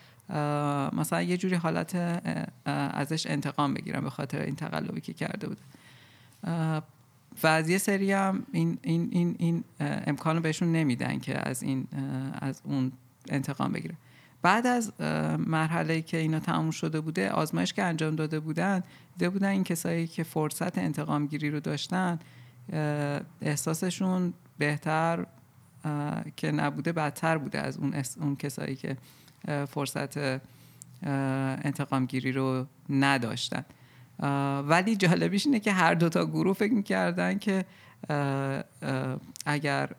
[0.92, 2.22] مثلا یه جوری حالت
[2.64, 5.58] ازش انتقام بگیرن به خاطر این تقلبی که کرده بود.
[7.42, 11.62] و از یه سری هم این, این, این, این امکان رو بهشون نمیدن که از
[11.62, 11.86] این
[12.40, 12.92] از اون
[13.28, 13.94] انتقام بگیره
[14.42, 14.92] بعد از
[15.38, 20.06] مرحله که اینا تموم شده بوده آزمایش که انجام داده بودن دیده بودن این کسایی
[20.06, 22.18] که فرصت انتقام گیری رو داشتن
[23.42, 25.26] احساسشون بهتر
[26.36, 28.96] که نبوده بدتر بوده از اون, اون کسایی که
[29.46, 30.40] فرصت
[31.64, 33.64] انتقام گیری رو نداشتن.
[34.68, 37.64] ولی جالبیش اینه که هر دوتا گروه فکر می‌کردن که
[39.46, 39.90] اگر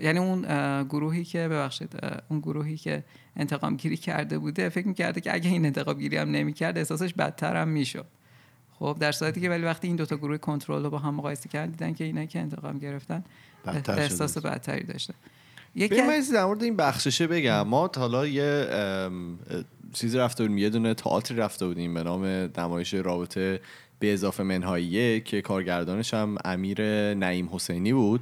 [0.00, 0.42] یعنی اون
[0.84, 1.92] گروهی که ببخشید
[2.28, 3.04] اون گروهی که
[3.36, 7.56] انتقام گیری کرده بوده فکر می‌کرده که اگه این انتقام گیری هم نمی‌کرد احساسش بدتر
[7.56, 8.06] هم می‌شد.
[8.78, 11.70] خب در صورتی که ولی وقتی این دوتا گروه کنترل رو با هم مقایسه کردن
[11.70, 13.24] دیدن که اینا که انتقام گرفتن
[13.88, 15.14] احساس بدتری داشتن.
[15.78, 17.62] یکی در مورد این بخششه بگم.
[17.62, 18.66] ما حالا یه
[19.92, 22.24] چیزی رفته بودیم یه دونه تئاتر رفته بودیم به نام
[22.58, 23.60] نمایش رابطه
[23.98, 26.82] به اضافه منهاییه که کارگردانش هم امیر
[27.14, 28.20] نعیم حسینی بود.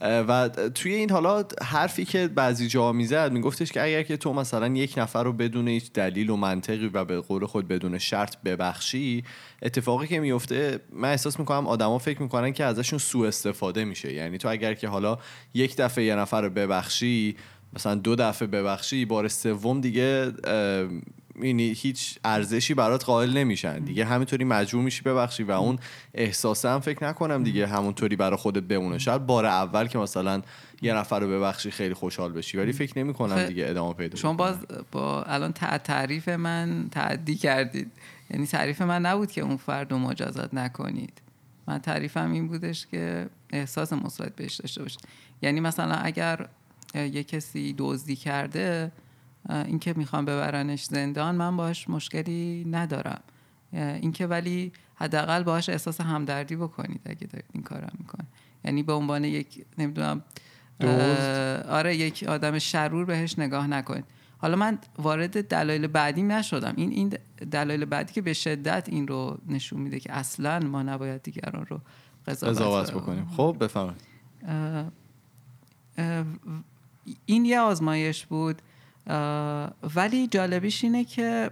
[0.00, 4.66] و توی این حالا حرفی که بعضی جا می‌زد میگفتش که اگر که تو مثلا
[4.66, 9.24] یک نفر رو بدون هیچ دلیل و منطقی و به قول خود بدون شرط ببخشی
[9.62, 14.12] اتفاقی که میفته من احساس می‌کنم آدما فکر می‌کنن که ازشون سوء استفاده میشه.
[14.12, 15.18] یعنی تو اگر که حالا
[15.54, 17.36] یک دفعه یه نفر رو ببخشی
[17.72, 20.32] مثلا دو دفعه ببخشی بار سوم دیگه
[21.42, 23.78] یعنی هیچ ارزشی برات قائل نمیشن.
[23.78, 25.78] دیگه همینطوری مجبور میشی ببخشی و اون
[26.14, 28.98] احساسه هم فکر نکنم دیگه همونطوری برای خودت بمونه.
[28.98, 30.42] شاید بار اول که مثلا
[30.82, 34.32] یه نفر رو ببخشی خیلی خوشحال بشی ولی فکر نمی کنم دیگه ادامه پیدا شما
[34.32, 34.56] باز
[34.92, 37.90] با الان تعریف من تعدی کردید.
[38.30, 41.22] یعنی تعریف من نبود که اون فرد رو مجازات نکنید.
[41.68, 45.00] من تعریفم این بودش که احساس مثبت بهش داشته باشید.
[45.42, 46.48] یعنی مثلا اگر
[46.94, 48.92] یه کسی دزدی کرده
[49.48, 53.20] اینکه می‌خوام ببرنش زندان من باش مشکلی ندارم.
[53.72, 58.26] اینکه ولی حداقل باهاش احساس همدردی بکنید اگه دارید این کارم می‌کنه
[58.64, 60.22] یعنی به عنوان یک نمی‌دونم
[61.68, 64.04] آره یک آدم شرور بهش نگاه نکنید.
[64.38, 66.72] حالا من وارد دلایل بعدی نشدم.
[66.76, 67.14] این این
[67.50, 71.80] دلایل بعدی که به شدت این رو نشون میده که اصلا ما نباید دیگران رو
[72.26, 73.26] قضاوت بکنیم.
[73.36, 74.00] خب بفرمایید.
[77.26, 78.62] این یه آزمایش بود.
[79.94, 81.50] ولی جالبیش اینه که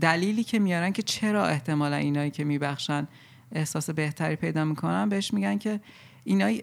[0.00, 3.08] دلیلی که میارن که چرا احتمالا اینایی که میبخشن
[3.52, 5.80] احساس بهتری پیدا می‌کنن بهش میگن که
[6.24, 6.62] اینای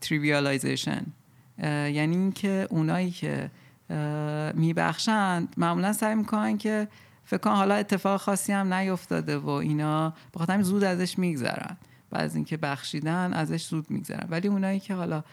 [0.00, 1.06] trivialization
[1.62, 3.50] یعنی اینکه اونایی که
[4.54, 6.88] میبخشند معمولا سعی می‌کنن که
[7.24, 11.76] فکر حالا اتفاق خاصی هم نیفتاده و اینا بخاطر زود ازش میگذرن.
[12.10, 14.26] بعد از اینکه بخشیدن ازش زود میگذرن.
[14.30, 15.24] ولی اونایی که حالا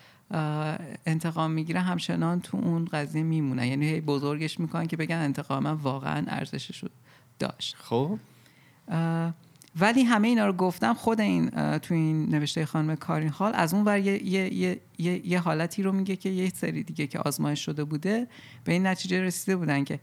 [1.06, 3.66] انتقام می‌گیره همچنان تو اون قضیه میمونن.
[3.66, 6.90] یعنی بزرگش می‌کنن که بگن انتقام واقعا ارزشش رو
[7.40, 7.76] داشت.
[7.80, 8.20] خب.
[9.80, 13.86] ولی همه اینا رو گفتم خود این تو این نوشته خانم کارین حال از اون
[13.86, 17.84] ور یه،, یه،, یه،, یه حالتی رو میگه که یه سری دیگه که آزمایش شده
[17.84, 18.28] بوده
[18.64, 20.00] به این نتیجه رسیده بودن که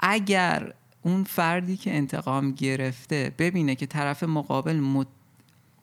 [0.00, 4.76] اگر اون فردی که انتقام گرفته ببینه که طرف مقابل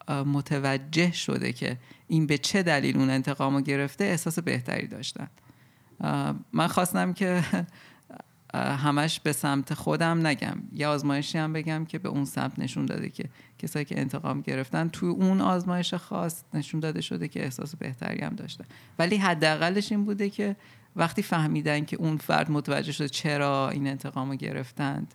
[0.09, 5.27] متوجه شده که این به چه دلیل اون انتقام رو گرفته احساس بهتری داشتن.
[6.53, 7.43] من خواستم که
[8.53, 10.57] همش به سمت خودم نگم.
[10.73, 13.23] یه آزمایشی هم بگم که به اون سمت نشون داده که
[13.59, 18.35] کسایی که انتقام گرفتن توی اون آزمایش خاص نشون داده شده که احساس بهتری هم
[18.35, 18.65] داشتن.
[18.99, 20.55] ولی حداقلش این بوده که
[20.95, 25.13] وقتی فهمیدن که اون فرد متوجه شده چرا این انتقام رو گرفتند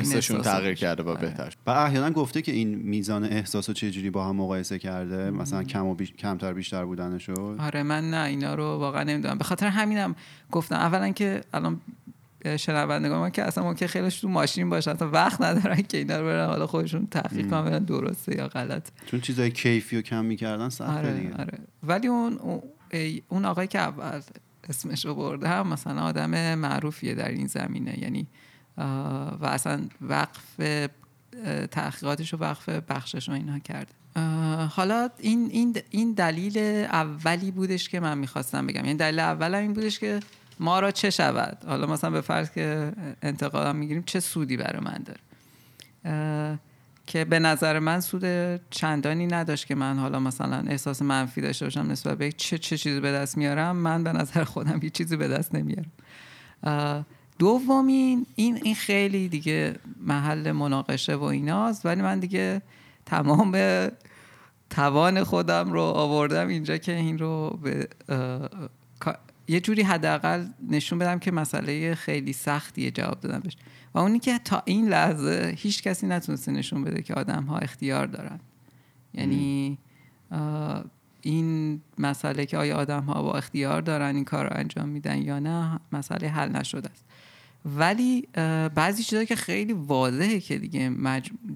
[0.00, 1.20] حسشون تغییر کرده با آره.
[1.20, 5.62] بهتر و احیانا گفته که این میزان احساس رو چجوری با هم مقایسه کرده؟ مثلا
[5.62, 6.12] کم و بیش...
[6.12, 9.38] کمتر بیشتر بودنشو؟ آره من نه اینا رو واقعا نمی‌دونم.
[9.38, 10.14] به خاطر همینم
[10.50, 10.74] گفتم.
[10.74, 11.80] اولا که الان
[12.56, 16.26] شنوندگان ما که اصلا ممکن خیلیش تو ماشین باشن اصلا وقت ندارن که اینا رو
[16.26, 16.46] برن.
[16.46, 18.88] حالا خودشون تحقیق کنن برن درسته یا غلط.
[19.06, 21.34] چون چیزای کیفی رو کم می‌کردن سخته آره، دیگه.
[21.34, 21.58] آره.
[21.82, 22.62] ولی اون
[23.28, 24.20] اون آقای که اول
[24.68, 28.02] اسمش رو برده هم مثلا آدم معروفیه در این زمینه.
[28.02, 28.26] یعنی
[28.78, 30.60] و اصلا وقف
[31.70, 33.92] تحقیقاتش و وقف بخشش رو اینها کرده
[34.70, 38.84] حالا این, این, این دلیل اولی بودش که من می‌خواستم بگم.
[38.84, 40.20] یعنی دلیل اول این بودش که
[40.60, 45.04] ما را چه شود؟ حالا مثلا به فرض که انتقادم می‌گیریم چه سودی برای من
[45.04, 45.20] داره؟
[47.06, 48.24] که به نظر من سود
[48.70, 53.00] چندانی نداشت که من حالا مثلا احساس منفی داشته باشم نسبت به چه چه چیزی
[53.00, 53.76] به دست میارم.
[53.76, 55.92] من به نظر خودم هیچ چیزی به دست نمیارم.
[57.42, 62.62] دومین این این خیلی دیگه محل مناقشه و ایناست ولی من دیگه
[63.06, 63.58] تمام
[64.70, 67.88] توان خودم رو آوردم اینجا که این رو به
[69.48, 73.56] یه جوری حداقل نشون بدم که مسئله خیلی سختیه جواب دادن بهش.
[73.94, 78.06] و اونی که تا این لحظه هیچ کسی نتونسته نشون بده که آدم ها اختیار
[78.06, 78.40] دارن.
[79.14, 79.78] یعنی
[81.20, 85.38] این مسئله که آیا آدم ها با اختیار دارن این کار رو انجام میدن یا
[85.38, 87.11] نه مسئله حل نشده است.
[87.64, 88.28] ولی
[88.74, 90.96] بعضی چیزایی که خیلی واضحه که دیگه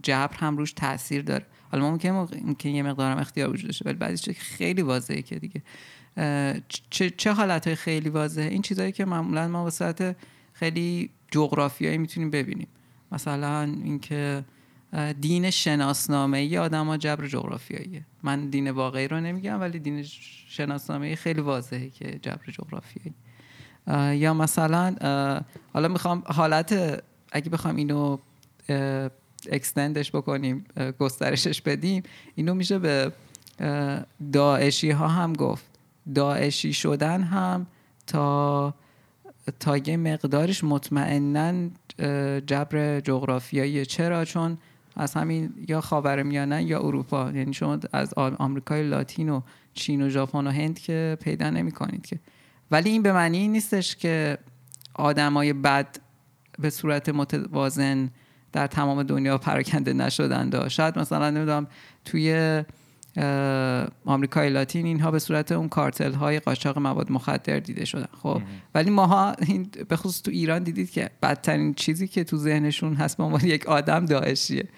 [0.02, 1.46] جبر هم روش تاثیر داره.
[1.72, 2.10] حالا ممکن
[2.44, 5.62] ممکن یه مقدارم اختیار وجود داشته ولی بعضی چیزایی که خیلی واضحه که دیگه.
[6.90, 10.16] چه, چه حالت خیلی واضحه؟ این چیزایی که معمولا ما صورت
[10.52, 12.68] خیلی جغرافیایی می‌تونیم ببینیم.
[13.12, 14.44] مثلا اینکه
[15.20, 18.06] دین شناسنامه ای آدم ها جبر جغرافیاییه.
[18.22, 20.02] من دین واقعی رو نمیگم ولی دین
[20.48, 23.14] شناسنامه ای خیلی واضحه که جبر جغرافیایی.
[24.12, 24.94] یا مثلا
[25.72, 28.18] حالا می‌خوام حالت اگه بخوام اینو
[29.52, 30.64] اکستندش بکنیم
[30.98, 32.02] گسترشش بدیم
[32.34, 33.12] اینو میشه به
[34.32, 35.64] داعشی ها هم گفت.
[36.14, 37.66] داعشی شدن هم
[38.06, 38.74] تا
[39.60, 41.68] تا یه مقدارش مطمئنا
[42.46, 44.58] جبر جغرافیایی چرا؟ چون
[44.96, 47.30] از همین یا خاورمیانه یا اروپا.
[47.30, 49.40] یعنی شما از آمریکای لاتین و
[49.74, 52.18] چین و ژاپن و هند که پیدا نمی کنید که.
[52.70, 54.38] ولی این به معنی نیستش که
[54.94, 55.96] آدمای بد
[56.58, 58.10] به صورت متوازن
[58.52, 60.68] در تمام دنیا پراکنده نشدند.
[60.68, 61.66] شاید مثلا نمی‌دونم
[62.04, 62.62] توی
[64.04, 68.08] آمریکای لاتین اینها به صورت اون کارتل های قاچاق مواد مخدر دیده شدن.
[68.22, 68.42] خب
[68.74, 73.16] ولی ماها این به خصوص تو ایران دیدید که بدترین چیزی که تو ذهنشون هست
[73.16, 74.68] به عنوان یک آدم داعشیه.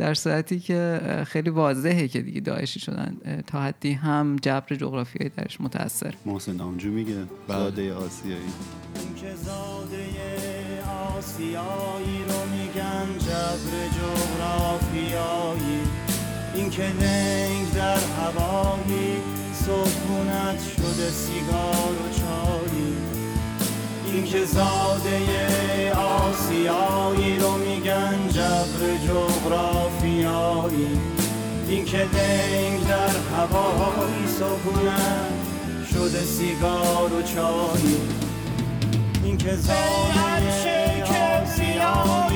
[0.00, 5.60] در صورتی که خیلی واضحه که دیگه داعشی شدن تا حدی هم جبر جغرافیایی درش
[5.60, 7.58] متاثر محسن نامجو میگه بله.
[7.58, 8.40] زاده آسیایی.
[9.16, 10.06] که زاده
[11.18, 15.80] آسیایی رو میگن جبر جغرافیایی.
[16.54, 19.16] این که لنگ در هوایی
[19.52, 23.09] سکونت شده سیگار و چایی.
[24.12, 30.98] این که زاده آسیایی رو میگن جبر جغرافیایی.
[31.68, 35.30] این که لنگ در هوایی سکونت
[35.92, 38.00] شده سیگار و چایی.
[39.24, 41.04] این که زاده
[41.42, 42.29] آسیایی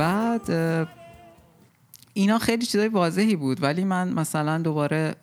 [0.00, 0.50] بعد
[2.12, 5.14] اینا خیلی چیزای واضحی بود ولی من مثلا دوباره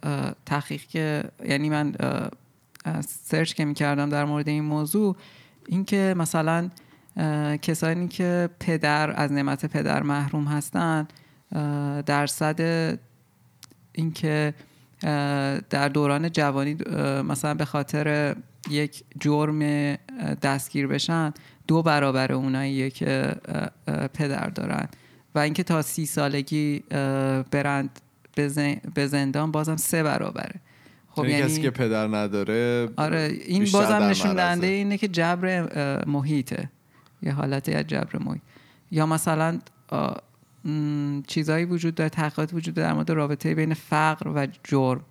[0.45, 1.95] تحقیق که یعنی من
[3.23, 5.15] سرچ که می‌کردم در مورد این موضوع
[5.67, 6.69] اینکه مثلا
[7.61, 11.07] کسانی که پدر از نعمت پدر محروم هستن
[12.05, 12.59] درصد
[13.91, 14.53] اینکه
[15.69, 16.77] در دوران جوانی
[17.23, 18.35] مثلا به خاطر
[18.69, 19.59] یک جرم
[20.41, 21.33] دستگیر بشن
[21.67, 23.35] دو برابر اوناییه که
[24.13, 24.87] پدر دارن.
[25.35, 26.83] و اینکه تا سی سالگی
[27.51, 27.99] برند
[28.93, 30.55] به زندان بازم سه برابره.
[31.09, 35.69] خب یعنی کسی که پدر نداره آره این بازم نشون دهنده اینه که جبر
[36.05, 36.69] محیطه.
[37.21, 38.41] یه حالتی از جبر محیط.
[38.91, 39.59] یا مثلا
[41.27, 45.01] چیزهایی وجود داره تحقیقات وجود داره در مورد رابطه بین فقر و جرم.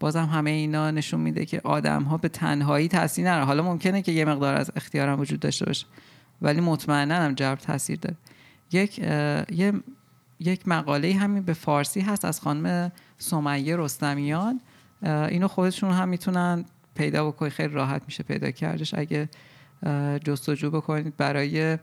[0.00, 4.12] بازم همه اینا نشون میده که آدم ها به تنهایی تاثیر نداره حالا ممکنه که
[4.12, 5.86] یه مقدار از اختیار هم وجود داشته باشه
[6.42, 8.16] ولی مطمئنا هم جبر تاثیر داره.
[8.72, 9.72] یک یه
[10.40, 14.60] یک مقاله همین به فارسی هست از خانم سمیه رستمیان.
[15.02, 18.94] اینو خودشون هم می‌تونن پیدا بکنید خیلی راحت میشه پیدا کردش.
[18.94, 19.28] اگه
[20.24, 21.78] جستجو بکنید برای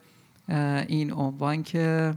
[0.87, 2.13] این عنوان که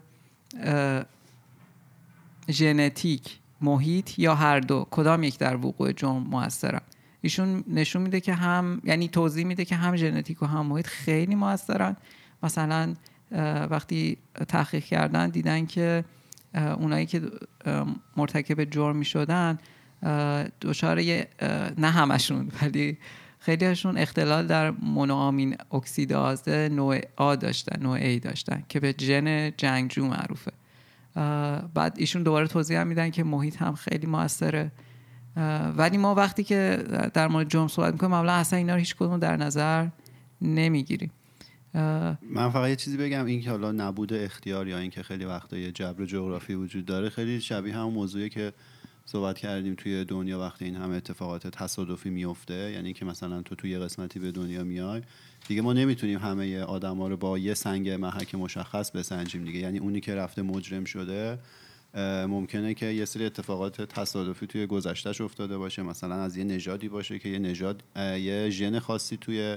[2.51, 6.81] ژنتیک محیط یا هر دو؟ کدام یک در وقوع جرم موثرن
[7.21, 11.35] ایشون نشون میده که هم یعنی توضیح میده که هم ژنتیک و هم محیط خیلی
[11.35, 11.97] موثرن.
[12.43, 12.95] مثلا
[13.71, 14.17] وقتی
[14.49, 16.05] تحقیق کردن دیدن که
[16.55, 17.23] اونایی که
[18.17, 19.59] مرتکب جرم می‌شدن
[20.61, 21.01] دچار
[21.79, 22.99] نه همشون ولی
[23.39, 29.51] خیلی هاشون اختلال در مونوآمین اکسیداز نوع آ داشتن نوع A داشتن که به ژن
[29.51, 30.53] جنگجو معروفه.
[31.75, 34.73] بعد ایشون دوباره توضیح هم میدن که محیط هم خیلی موثره.
[35.77, 39.19] ولی ما وقتی که در مورد جرم صحبت می‌کنیم معمولا اصلا اینا رو هیچ کدوم
[39.19, 39.87] در نظر
[40.43, 41.11] نمی‌گیریم.
[41.75, 45.73] من فقط یه چیزی بگم این که حالا نبود اختیار یا اینکه خیلی وقتا یه
[45.73, 48.53] جبر جغرافی وجود داره خیلی شبیه همون موضوعی که
[49.07, 53.79] صحبت کردیم توی دنیا وقتی این همه اتفاقات تصادفی میفته یعنی که مثلا تو توی
[53.79, 55.03] قسمتی به دنیا میای
[55.49, 59.59] دیگه ما نمی‌تونیم همه آدما رو با یه سنگ محک مشخص بسنجیم دیگه.
[59.59, 61.39] یعنی اونی که رفته مجرم شده
[62.29, 65.83] ممکنه که یه سری اتفاقات تصادفی توی گذشتهش افتاده باشه.
[65.83, 69.57] مثلا از یه نژادی باشه که یه نژاد یه ژن خاصی توی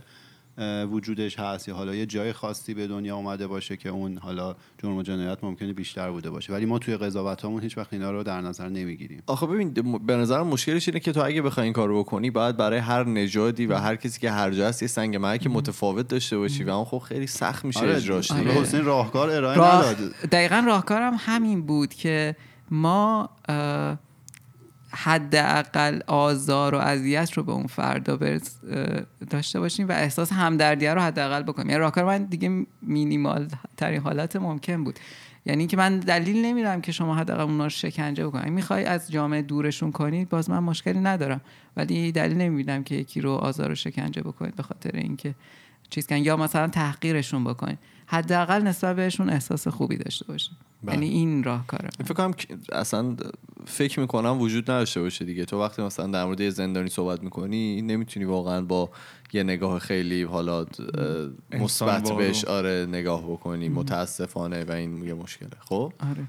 [0.92, 4.98] وجودش هست یا حالا یه جای خاصی به دنیا اومده باشه که اون حالا جرم
[4.98, 6.54] و جنایت ممکنه بیشتر بوده باشه.
[6.54, 9.24] ولی ما توی قضاوتامون هیچ وقت اینا رو در نظر نمی‌گیریم.
[9.28, 9.74] آخه ببین
[10.06, 13.66] به نظرم مشکلش اینه که تو اگه بخوای این کارو بکنی باید برای هر نژادی
[13.66, 16.86] و هر کسی که هر جا هست یه سنگ محک متفاوت داشته باشی و اون
[16.86, 18.52] خب خیلی سخت میشه اجراش آره.
[18.52, 19.92] حسین راهکار ارائه راه...
[19.92, 20.12] نداد.
[20.32, 22.36] دقیقا راهکارم همین بود که
[22.72, 23.30] ما
[24.92, 28.60] حداقل آزار و اذیت رو به اون فردا برس
[29.30, 31.70] داشته باشیم و احساس همدردی رو حداقل بکنیم.
[31.70, 35.00] یعنی راهکار من دیگه مینیمال ترین حالت ممکن بود.
[35.46, 38.54] یعنی اینکه من دلیل نمیرم که شما حداقل اونا رو شکنجه بکنید.
[38.54, 41.42] می‌خوای از جامعه دورشون کنید باز من مشکلی ندارم.
[41.78, 45.36] ولی دلیل نمی‌بینم که یکی رو آزار و شکنجه بکنید به خاطر اینکه
[45.90, 47.80] چیز کن یا مثلا تحقیرشون بکنید.
[48.12, 50.52] حداقل نسبت بهشون احساس خوبی داشته باشید
[50.84, 50.94] بله.
[50.94, 51.90] یعنی این راهکاره.
[52.06, 52.34] فکر کنم
[52.72, 53.16] اصلا
[53.66, 55.46] فکر می‌کنم وجود نداشته باشه دیگه.
[55.46, 58.90] تو وقتی مثلا در مورد یه زندانی صحبت می‌کنی نمی‌تونی واقعا با
[59.34, 60.66] یه نگاه خیلی حالا
[61.52, 65.50] مثبت بهش آره نگاه بکنی متاسفانه و این یه مشکله.
[65.60, 66.24] خب؟ آره.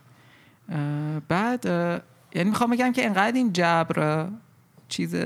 [0.68, 2.00] اه، بعد اه،
[2.34, 4.28] یعنی می‌خوام بگم که انقدر این جبر
[4.88, 5.16] چیز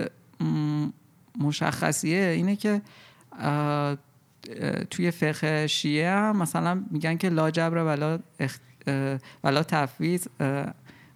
[1.38, 2.82] مشخصیه اینه که
[4.90, 8.58] توی فقه شیعه مثلا میگن که لا جبر ولا اخ...
[8.86, 10.26] اه، ولا تفویض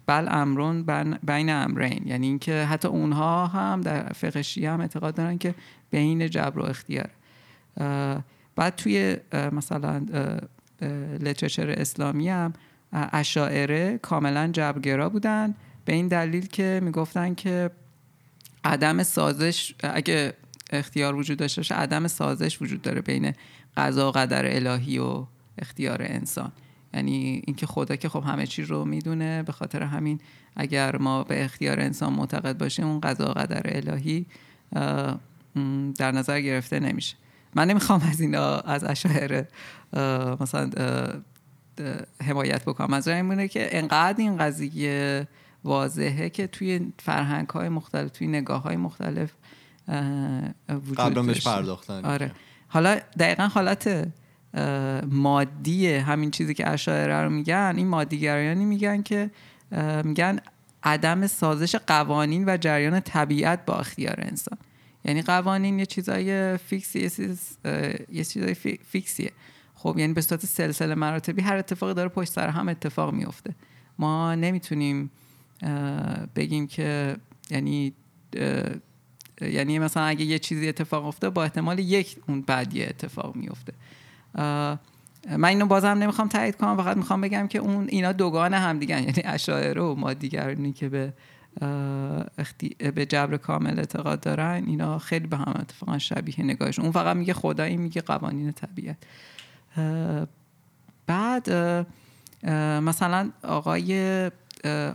[0.05, 0.83] بل امرون
[1.23, 2.07] بین- امرین.
[2.07, 5.55] یعنی اینکه حتی اونها هم در فقه شیعه هم اعتقاد دارن که
[5.91, 7.09] بین جبر و اختیار.
[8.55, 9.17] بعد توی
[9.51, 10.01] مثلا
[11.19, 12.53] لترچر اسلامی هم
[12.93, 15.55] اشاعره کاملا جبرگرا بودن.
[15.85, 17.71] به این دلیل که می‌گفتن که
[18.63, 20.33] عدم سازش اگه
[20.69, 21.75] اختیار وجود داشته باشه.
[21.75, 23.33] عدم سازش وجود داره بین
[23.77, 25.25] قضا و قدر الهی و
[25.57, 26.51] اختیار انسان.
[26.93, 30.19] یعنی اینکه خدا که خب همه چیز رو می‌دونه به خاطر همین
[30.55, 34.25] اگر ما به اختیار انسان معتقد باشیم اون قضا و قدر الهی
[35.97, 37.15] در نظر گرفته نمیشه.
[37.55, 39.47] من نمی‌خوام از اینا از اشاعره
[40.39, 40.69] مثلا
[42.23, 42.87] حمایت بکنم.
[42.91, 45.27] منظورم این بونه که انقدر این قضیه
[45.63, 49.31] واضحه که توی فرهنگ های مختلف توی نگاه های مختلف
[50.69, 51.47] وجود قبلا بهش.
[51.47, 52.05] پرداختن.
[52.05, 52.31] آره.
[52.67, 54.07] حالا دقیقا حالت
[55.11, 59.31] مادی همین چیزی که اشاعره رو میگن این مادیگرایانی میگن که
[60.03, 60.39] میگن
[60.83, 64.57] عدم سازش قوانین و جریان طبیعت با اختیار انسان.
[65.05, 69.31] یعنی قوانین یه چیزای فیکسی یه, چیز اه، یه چیزای فی- فیکسیه.
[69.75, 73.55] خب یعنی به صورت سلسله مراتبی هر اتفاقی داره پشت سر هم اتفاق میفته
[73.99, 75.11] ما نمی‌تونیم
[76.35, 77.17] بگیم که
[77.49, 77.93] یعنی
[79.41, 83.73] یعنی مثلا اگه یه چیزی اتفاق افته با احتمال یک اون بعد یه اتفاق میفته
[85.37, 89.01] من اینو بازم نمی‌خوام تایید کنم فقط می‌خوام بگم که اون اینا دوگان هم دیگه
[89.01, 91.13] یعنی اشاعره و مادیگرانی که به
[92.37, 92.69] اختی...
[92.69, 96.85] به جبر کامل اعتقاد دارن اینا خیلی به هم اتفاقا شبیه نگاهشون.
[96.85, 98.97] اون فقط میگه خدا این میگه قوانین طبیعت.
[101.07, 101.49] بعد
[102.83, 104.31] مثلا آقای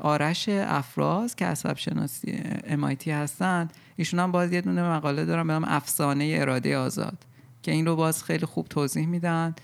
[0.02, 5.52] آرش افراز که عصب شناسی MIT هستن ایشون هم باز یه دونه مقاله دارن به
[5.52, 7.18] نام افسانه اراده آزاد
[7.62, 9.54] که این رو باز خیلی خوب توضیح میدن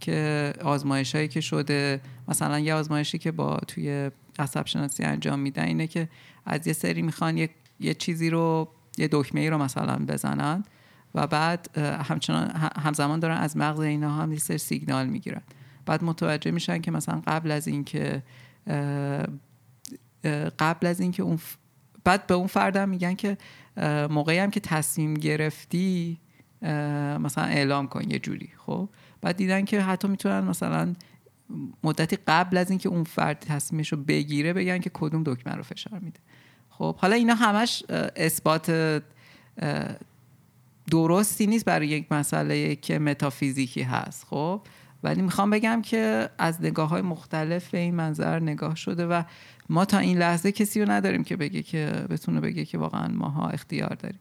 [0.00, 5.64] که آزمایش هایی که شده مثلا یه آزمایشی که با توی عصب شناسی انجام میدن
[5.64, 6.08] اینه که
[6.46, 7.50] از یه سری می‌خوان یه,
[7.80, 10.64] یه چیزی رو یه دکمه ای رو مثلا بزنن
[11.14, 12.50] و بعد همچنان
[12.82, 15.42] همزمان دارن از مغز اینا هم یه سری سیگنال می‌گیرن.
[15.86, 18.22] بعد متوجه میشن که مثلا قبل از اینکه
[20.58, 21.56] قبل از اینکه اون ف-
[22.04, 23.38] بعد به اون فردم میگن که
[24.10, 26.18] موقعی هم که تصمیم گرفتی
[27.20, 28.88] مثلا اعلام کن یه جوری خب؟
[29.20, 30.94] بعد دیدن که حتی می‌تونن مثلا
[31.84, 35.98] مدتی قبل از اینکه اون فرد تصمیمش رو بگیره بگن که کدوم دکمه رو فشار
[35.98, 36.20] میده.
[36.70, 37.84] خب حالا اینا همش
[38.16, 39.02] اثبات
[40.90, 44.60] درستی نیست برای یک مسئله که متافیزیکی هست خب؟
[45.02, 49.22] ولی می‌خوام بگم که از نگاه های مختلف به این منظر نگاه شده و
[49.68, 53.48] ما تا این لحظه کسی رو نداریم که بگه که بتونه بگه که واقعا ماها
[53.48, 54.20] اختیار داریم.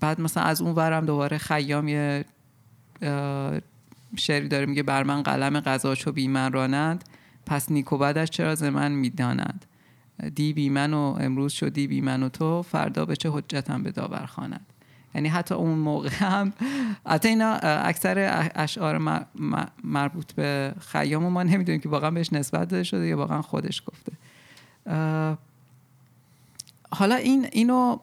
[0.00, 2.24] بعد مثلا از اون ورم دوباره خیام یه
[4.16, 7.04] شعری داره میگه بر من قلم قضا چو بی من رانند
[7.46, 9.64] پس نیکو بدش چرا ز من می‌دانند
[10.34, 13.90] دی بی من و امروز شدی بی من و تو فردا به چه حجتم به
[13.90, 14.66] داور خواند
[15.14, 16.52] یعنی حتی اون موقع هم
[17.06, 19.26] حتی اینا اکثر اشعار
[19.84, 24.12] مربوط به خیام ما نمی‌دونیم که واقعا بهش نسبت داده شده یا واقعا خودش گفته.
[26.90, 27.98] حالا این اینو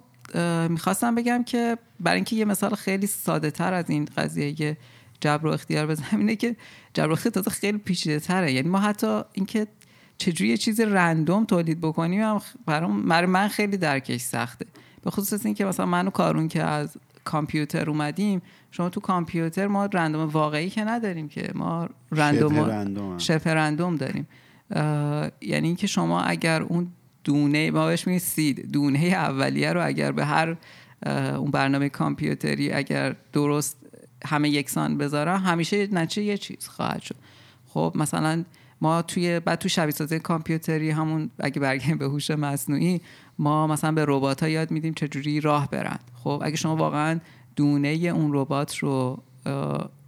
[0.70, 4.78] می‌خواستم بگم که برای اینکه یه مثال خیلی ساده تر از این قضیه
[5.22, 6.56] جبر و اختیار بزنم اینه که
[6.94, 8.52] جبر و اختیار خیلی پیچیده تره.
[8.54, 9.68] یعنی ما حتی اینکه
[10.18, 12.42] چجوری یه چیز رندوم تولید بکنیم هم
[13.06, 14.66] برای من خیلی درکش سخته.
[15.06, 18.42] به خصوص اینکه مثلا منو کارون که از کامپیوتر اومدیم
[18.72, 24.28] شما تو کامپیوتر ما رندوم واقعی که نداریم که ما رندوم شبه رندوم داریم.
[25.42, 26.88] یعنی اینکه شما اگر اون
[27.24, 30.58] دونه ما بهش میگیم سید دونه اولیه رو اگر به هر
[31.36, 33.78] اون برنامه کامپیوتری اگر درست
[34.26, 37.16] همه یکسان بذارن همیشه نتیجه یه چیز خواهد شد.
[37.68, 38.44] خب مثلا
[38.82, 43.02] ما توی بعد تو شبیه سازی کامپیوتری همون اگه برگردیم به هوش مصنوعی
[43.40, 46.00] ما مثلا به ربات ها یاد میدیم چجوری راه برن.
[46.24, 47.20] خب اگه شما واقعا
[47.56, 49.24] دونه اون ربات رو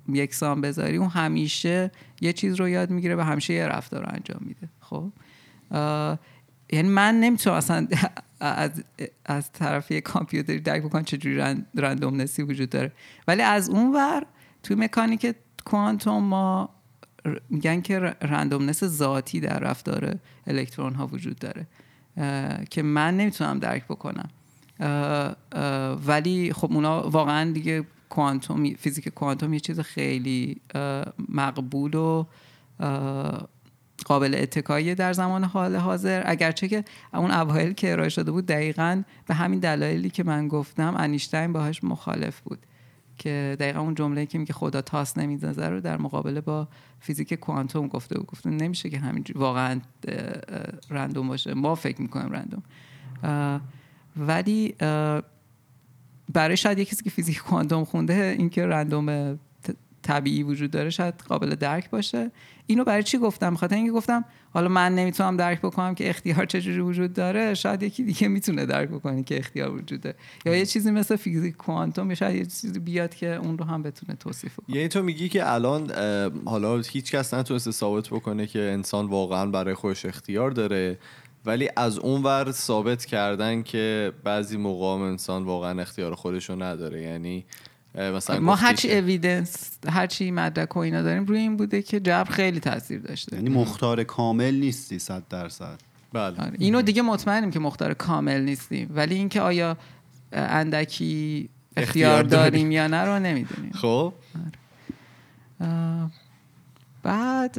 [0.10, 4.42] یکسان بذاری اون همیشه یه چیز رو یاد می‌گیره و همیشه یه رفتار رو انجام
[4.46, 4.70] میده.
[4.80, 5.12] خب
[6.72, 7.88] یعنی من نمی‌تونم اصلا
[8.40, 8.84] از,
[9.26, 12.92] از طرف یه کامپیوتری درک بکنم چجوری رند، رندومنسی وجود داره.
[13.28, 14.26] ولی از اون ور
[14.64, 16.70] توی مکانیک کوانتوم ما
[17.50, 20.16] میگن که رندومنس ذاتی در رفتار
[20.48, 21.68] الکترون ها وجود داره.
[22.70, 24.30] که من نمی‌تونم درک بکنم.
[26.08, 30.62] ولی خب اونا واقعا دیگه کوانتوم فیزیک کوانتوم یه چیز خیلی
[31.30, 32.26] مقبول و
[34.06, 36.24] قابل اتکایی در زمان حال حاضر.
[36.26, 40.96] اگرچه که اون اوایل که ارائه شده بود دقیقا به همین دلایلی که من گفتم
[40.98, 42.60] انیشتین باهاش مخالف بود.
[43.18, 46.68] که دقیقا اون جمله که میگه خدا تاس نمی‌زنه رو در مقابله با
[47.00, 48.50] فیزیک کوانتوم گفته بود گفته.
[48.50, 49.82] نمیشه که همین واقعا
[50.90, 51.54] رندوم باشه.
[51.54, 52.64] ما فکر می‌کنیم رندوم.
[54.18, 54.76] ولی
[56.34, 59.40] برای شاید یه کسی که فیزیک کوانتوم خونده اینکه رندوم
[60.08, 62.32] طبیعی وجود داره شاید قابل درک باشه.
[62.66, 66.80] اینو برای چی گفتم؟ بخاطر اینکه گفتم حالا من نمی‌تونم درک بکنم که اختیار چجوری
[66.80, 67.54] وجود داره.
[67.54, 71.56] شاید یکی دیگه می‌تونه درک بکنه که اختیار وجود داره یا یه چیزی مثل فیزیک
[71.56, 74.76] کوانتوم یا شاید یه چیزی بیاد که اون رو هم بتونه توصیف کنه.
[74.76, 75.92] یعنی تو میگی که الان
[76.46, 81.00] حالا هیچ کس نتونسته ثابت بکنه که انسان واقعا برای خودش اختیار داره
[81.46, 86.64] ولی از اون ور ثابت کردن که بعضی موقع هم انسان واقعا اختیار خودش رو
[86.64, 87.02] نداره.
[87.02, 87.46] یعنی
[87.98, 92.60] مثلا ما هرچی اویدنس هرچی مدرک و اینا داریم روی این بوده که جبر خیلی
[92.60, 93.36] تاثیر داشته.
[93.36, 95.80] یعنی مختار کامل نیستی صد درصد.
[96.14, 96.38] بله.
[96.42, 96.54] آره.
[96.60, 99.78] اینو دیگه مطمئنیم که مختار کامل نیستیم ولی اینکه آیا
[100.32, 102.52] اندکی اختیار اختیار داریم.
[102.52, 103.72] داریم یا نه رو نمی‌دونیم.
[103.72, 104.14] خب.
[105.62, 106.12] اه،
[107.04, 107.56] بعد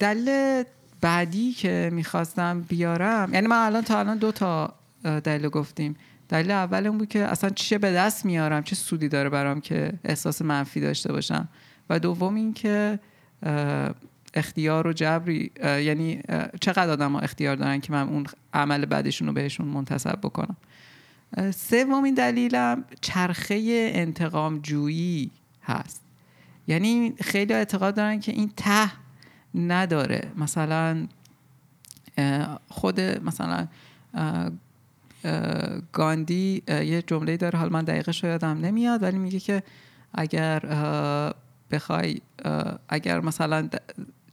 [0.00, 0.62] دلیل
[1.00, 5.96] بعدی که می‌خواستم بیارم یعنی من الان تا الان دو تا دلیل گفتیم.
[6.30, 9.92] دلیل اول اون بود که اصلا چه به دست میارم چه سودی داره برام که
[10.04, 11.48] احساس منفی داشته باشم.
[11.90, 12.98] و دوم این که
[13.42, 13.90] اه،
[14.34, 16.22] اختیار و جبری یعنی
[16.60, 20.56] چقدر آدم ها اختیار دارن که من اون عمل بعدشون رو بهشون منتصب بکنم.
[21.54, 25.30] سومین دلیلم چرخه انتقام جویی
[25.62, 26.02] هست.
[26.68, 28.90] یعنی خیلی اعتقاد دارن که این ته
[29.54, 30.32] نداره.
[30.36, 31.06] مثلا
[32.68, 33.68] خود مثلا
[35.92, 37.58] گاندی یه جمله داره.
[37.58, 39.62] حالا من دقیقش رو یادم نمیاد ولی میگه که
[40.14, 40.60] اگر
[41.70, 42.20] بخوای
[42.88, 43.68] اگر مثلا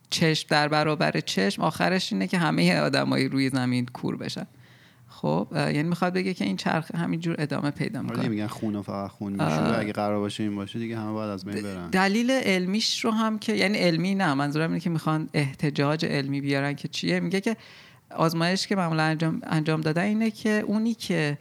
[0.10, 4.48] چشم در برابر چشم آخرش اینه که همه آدمایی روی زمین کور بشن.
[5.10, 8.82] خب یعنی می‌خواد بگه که این چرخه همینجور ادامه پیدا آره می‌کنه میگن خون و
[8.82, 11.90] فقط خون میشه اگه قرار باشه این باشه دیگه همه باید از بین برن.
[11.90, 16.74] دلیل علمیش رو هم که یعنی علمی نه منظورم اینه که می‌خوان احتجاج علمی بیارن
[16.74, 17.20] که چیه.
[17.20, 17.58] میگه که
[18.16, 21.38] آزمایش که معمولا انجام, انجام دادن اینه که اونی که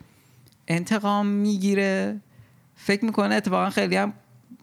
[0.68, 2.20] انتقام می‌گیره
[2.76, 4.12] فکر می‌کنه اتفاقا خیلی هم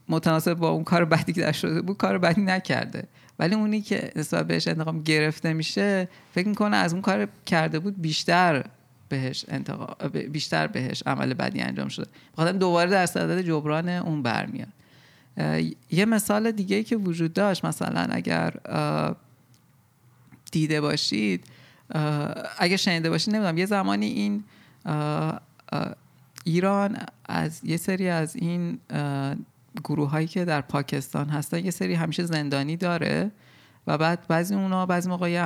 [0.09, 3.07] متناسب با اون کار بدی که شده بود کار بدی نکرده.
[3.39, 8.01] ولی اونی که نسبت بهش انتقام گرفته میشه فکر می‌کنه از اون کار کرده بود
[8.01, 8.65] بیشتر
[9.09, 12.07] بهش انتقام بیشتر بهش عمل بدی انجام شده.
[12.33, 14.67] بخاطر دوباره در صدد جبران اون برمیاد.
[15.91, 18.53] یه مثال دیگه که وجود داشت مثلا اگر
[20.51, 21.45] دیده باشید
[22.57, 24.43] اگر شنیده باشید نمی‌دونم یه زمانی این
[26.43, 28.79] ایران از یه سری از این
[29.83, 33.31] گروه هایی که در پاکستان هستن یه سری همیشه زندانی داره
[33.87, 35.41] و بعد بعضی اونا بعضی موقع یه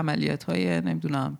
[0.47, 1.37] های نمی‌دونم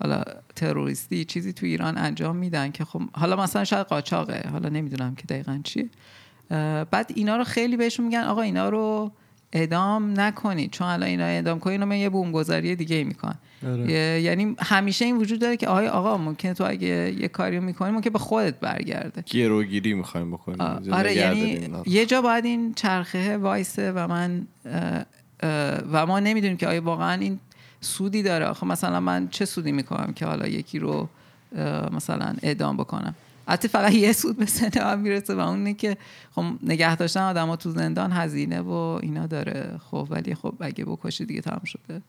[0.00, 0.22] حالا
[0.56, 5.26] تروریستی چیزی تو ایران انجام میدن که خب حالا مثلا شاید قاچاقه حالا نمی‌دونم که
[5.26, 5.60] دقیقا
[6.50, 9.12] اه، بعد اینا رو خیلی بهشون میگن آقا اینا رو
[9.52, 13.38] اعدام نکنید چون الان اینا اعدام کنید اینا یه بمبگذاری دیگه ای می‌کنن.
[13.66, 14.22] آره.
[14.22, 17.90] یعنی همیشه این وجود داره که آقا آقا ممکنه تو اگه یه کاری رو می‌کنی
[17.90, 19.22] ممکنه به خودت برگرده.
[19.22, 20.60] گروگیری می‌خوایم بکنیم.
[20.92, 21.70] آره یعنی.
[21.86, 25.04] یه جا باید این چرخه وایسه و من اه،
[25.40, 27.38] اه، و ما نمی‌دونیم که آیا واقعا این
[27.80, 28.44] سودی داره.
[28.46, 31.08] آخه مثلا من چه سودی می‌کنم که حالا یکی رو
[31.92, 33.14] مثلا اعدام بکنم؟
[33.48, 35.96] حتی فقط یه سود به سن من می‌رسه و اون اینه که
[36.30, 38.72] خب نگه داشتن آدم تو زندان هزینه و
[39.02, 42.02] اینا داره خب ولی خب اگه بکشی دیگه تمام شده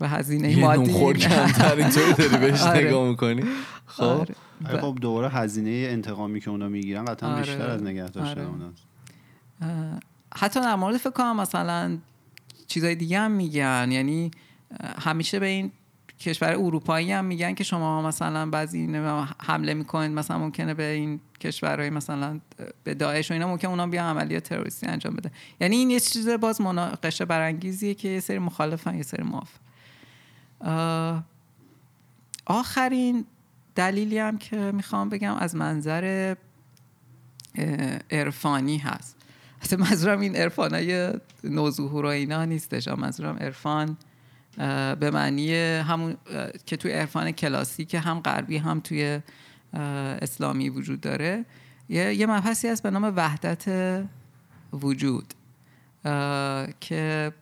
[0.00, 2.86] و هزینه یه مادی نونخور کمتر اینطوری داری بهش آره.
[2.86, 3.42] نگاه می‌کنی
[3.86, 4.34] خب آره.
[4.66, 7.40] آره خب دوباره هزینه انتقامی که اونا می‌گیرن قطعا آره.
[7.40, 8.46] بیشتر از نگه داشتن آره.
[8.46, 8.82] اوناست
[9.62, 9.68] اه،
[10.34, 11.98] حتی در مورد فکر کنم مثلا
[12.66, 14.30] چیزای دیگه هم میگن یعنی
[14.98, 15.70] همیشه به این
[16.22, 21.20] کشور اروپایی هم میگن که شما مثلا بعضی نمی‌دونم حمله می‌کنید مثلا ممکنه به این
[21.40, 22.40] کشورهای مثلا
[22.84, 25.30] به داعش و اینا ممکن اونا بیا عملیات تروریستی انجام بده.
[25.60, 29.62] یعنی این یه چیز باز مناقشه برانگیزیه که یه سری مخالفن یه سری موافق
[32.46, 33.24] آخرین
[33.74, 36.34] دلیلی هم که می‌خوام بگم از منظر
[38.10, 39.16] عرفانی هست.
[39.62, 41.12] اصلا منظورم این عرفان های
[41.44, 43.96] نوظهور و اینا نیستش منظورم عرفان
[45.00, 46.16] به معنی همون
[46.66, 49.20] که توی عرفان کلاسیک هم غربی هم توی
[50.22, 51.44] اسلامی وجود داره.
[51.88, 53.64] یه, مبحثی هست به نام وحدت
[54.72, 55.34] وجود
[56.80, 57.32] که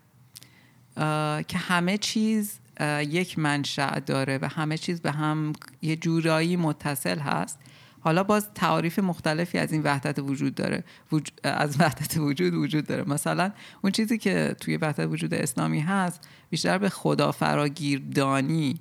[1.48, 2.58] که همه چیز
[3.00, 5.52] یک منشأ داره و همه چیز به هم
[5.82, 7.58] یه جورایی متصل هست.
[8.00, 10.84] حالا باز تعاریف مختلفی از این وحدت وجود داره.
[11.12, 13.08] وج- از وحدت وجود وجود داره.
[13.08, 18.80] مثلا اون چیزی که توی وحدت وجود اسلامی هست بیشتر به خدا فراگیردانی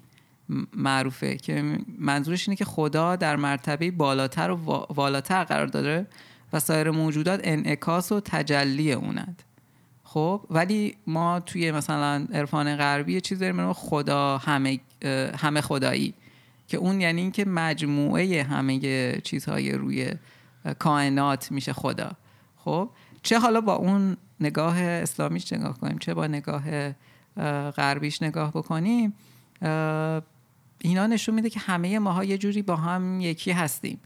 [0.75, 6.07] معروفه که منظورش اینه که خدا در مرتبه بالاتر و وا- والاتر قرار داره
[6.53, 9.43] و سایر موجودات انعکاس و تجلی اونند.
[10.03, 14.79] خب ولی ما توی مثلا عرفان غربی چیز داریم خدا همه
[15.37, 16.13] همه خدایی.
[16.69, 20.11] که اون یعنی اینکه مجموعه همه چیزهای روی
[20.79, 22.11] کائنات میشه خدا.
[22.57, 22.89] خب؟
[23.23, 26.63] چه حالا با اون نگاه اسلامیش نگاه کنیم چه با نگاه
[27.37, 29.13] اه، غربیش نگاه بکنیم
[30.81, 33.99] اینا نشون میده که همه ماها یه جوری با هم یکی هستیم.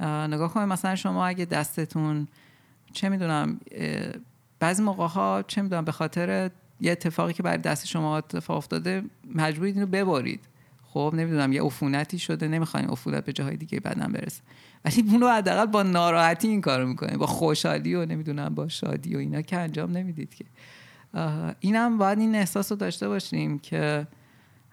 [0.00, 2.28] اه، نگاه کنیم مثلا شما اگه دستتون
[2.92, 3.60] چه می‌دونم
[4.58, 6.50] بعضی موقع ها چه می‌دونم به خاطر
[6.80, 9.02] یه اتفاقی که برای دست شما اتفاق افتاده
[9.34, 10.40] مجبورید اینو ببرید.
[10.96, 14.42] خب نمی‌دونم یه عفونتی شده نمی‌خواین عفونت به جاهای دیگه بدن برسه.
[14.84, 19.18] ولی اونو حداقل با ناراحتی این کارو می‌کنه با خوشحالی و نمی‌دونم با شادی و
[19.18, 20.44] اینا که انجام نمی‌دید که.
[21.60, 24.06] اینم باید این احساس رو داشته باشیم که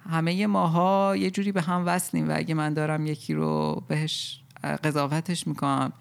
[0.09, 4.41] همه ماها یه جوری به هم وصلیم و اگه من دارم یکی رو بهش
[4.83, 5.93] قضاوتش می‌کنم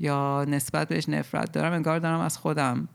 [0.00, 2.88] یا نسبت بهش نفرت دارم انگار دارم از خودم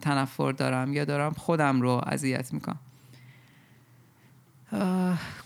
[0.00, 2.78] تنفر دارم یا دارم خودم رو اذیت می‌کنم.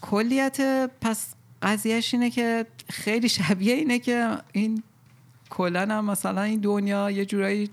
[0.00, 4.82] کلیت پس قضیهش اینه که خیلی شبیه اینه که این
[5.50, 7.70] کلا هم مثلا این دنیا یه جورایی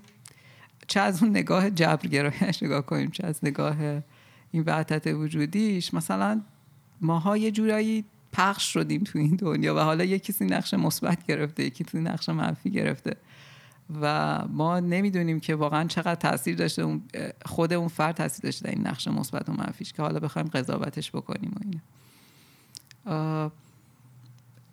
[0.86, 3.76] چه از اون نگاه جبرگرایش نگاه کنیم چه از نگاه
[4.50, 5.94] این وحدت وجودیش.
[5.94, 6.40] مثلا
[7.00, 11.64] ماها یه جورایی پخش شدیم تو این دنیا و حالا یه کسی نقش مثبت گرفته
[11.64, 13.16] یکی کسی نقش منفی گرفته.
[14.00, 17.02] و ما نمی‌دونیم که واقعا چقدر تاثیر داشته اون
[17.44, 21.50] خود اون فرد تاثیر داشته این نقش مثبت و منفیش که حالا بخوایم قضاوتش بکنیم
[21.56, 21.80] و اینه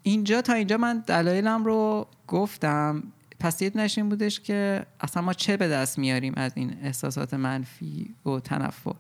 [0.04, 3.04] اینجا تا اینجا من دلایلم رو گفتم.
[3.40, 7.34] پس یه دونش این بودش که اصلا ما چه به دست میاریم از این احساسات
[7.34, 8.96] منفی و تنفر.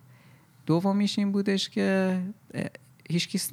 [0.65, 2.19] دومیش این بودش که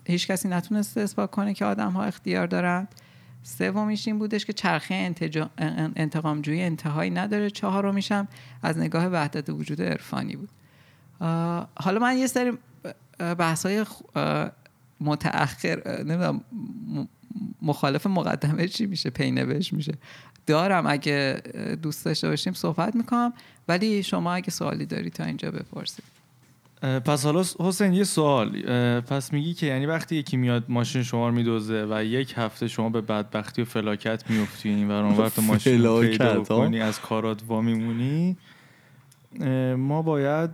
[0.07, 2.89] هیچ کسی نتونسته اثبات کنه که آدم ها اختیار دارند.
[3.47, 7.51] سومیش این بودش که چرخه انتجا- ان- انتقامجویی انتهایی نداره.
[7.51, 8.29] چهارمیش هم
[8.63, 10.49] از نگاه وحدت وجود عرفانی بود.
[11.77, 12.53] حالا من یه سری
[13.19, 13.85] بحث های
[15.01, 16.41] متأخر نمی‌دونم
[17.63, 19.95] مخالف مقدمه چی میشه؟ پینوش میشه.
[20.47, 21.43] دارم اگه
[21.83, 23.33] دوست داشته باشیم صحبت می‌کنم.
[23.69, 26.16] ولی شما اگه سوالی داری تا اینجا بپرسید.
[26.83, 28.61] پس حالا حسین یه سوال.
[29.01, 32.89] پس میگی که یعنی وقتی یکی میاد ماشین شما رو میدوزه و یک هفته شما
[32.89, 37.43] به بدبختی و فلاکت میفتی این ور اونور تا ماشین پیدا ها؟ بکنی از کارات
[37.49, 38.37] وا میمونی
[39.77, 40.51] ما باید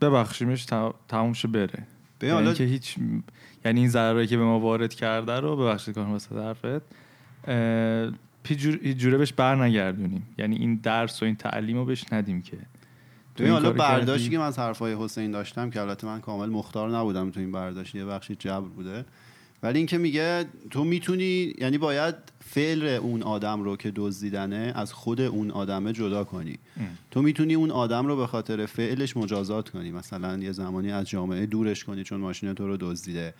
[0.00, 1.86] ببخشیمش تا- تموم شه بره.
[2.22, 2.96] یعنی حالا که هیچ
[3.64, 6.82] یعنی این ضرری که به ما وارد کرده رو ببخشید کنم واسه حرفت.
[8.48, 12.04] هیچ جور- هیچ جوره بهش بر نگردونیم یعنی این درس و این تعلیم رو بهش
[12.12, 12.56] ندیم که.
[13.36, 16.96] ببین این حالا برداشتی؟ که من از حرفای حسین داشتم که البته من کامل مختار
[16.96, 19.04] نبودم تو این برداشت یه بخشی جبر بوده.
[19.62, 22.14] ولی اینکه میگه تو می‌تونی یعنی باید
[22.44, 26.58] فعل اون آدم رو که دزدیدنه از خود اون آدمه جدا کنی.
[27.10, 29.90] تو می‌تونی اون آدم رو به خاطر فعلش مجازات کنی.
[29.90, 33.34] مثلا یه زمانی از جامعه دورش کنی چون ماشین تو رو دزدیده.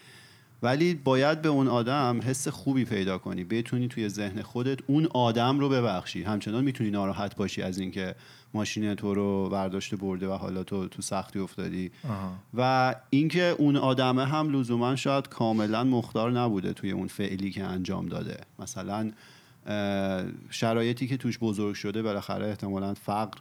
[0.62, 3.45] ولی باید به اون آدم حس خوبی پیدا کنی.
[3.45, 6.22] بتونی توی ذهن خودت اون آدم رو ببخشی.
[6.22, 8.14] همچنان می‌تونی ناراحت باشی از اینکه
[8.55, 12.32] ماشین تو رو برداشته برده و حالا تو تو سختی افتادی آها.
[12.55, 18.07] و اینکه اون آدمه هم لزوما شاید کاملا مختار نبوده توی اون فعلی که انجام
[18.07, 19.11] داده مثلا
[20.50, 23.38] شرایطی که توش بزرگ شده بالاخره احتمالا فقر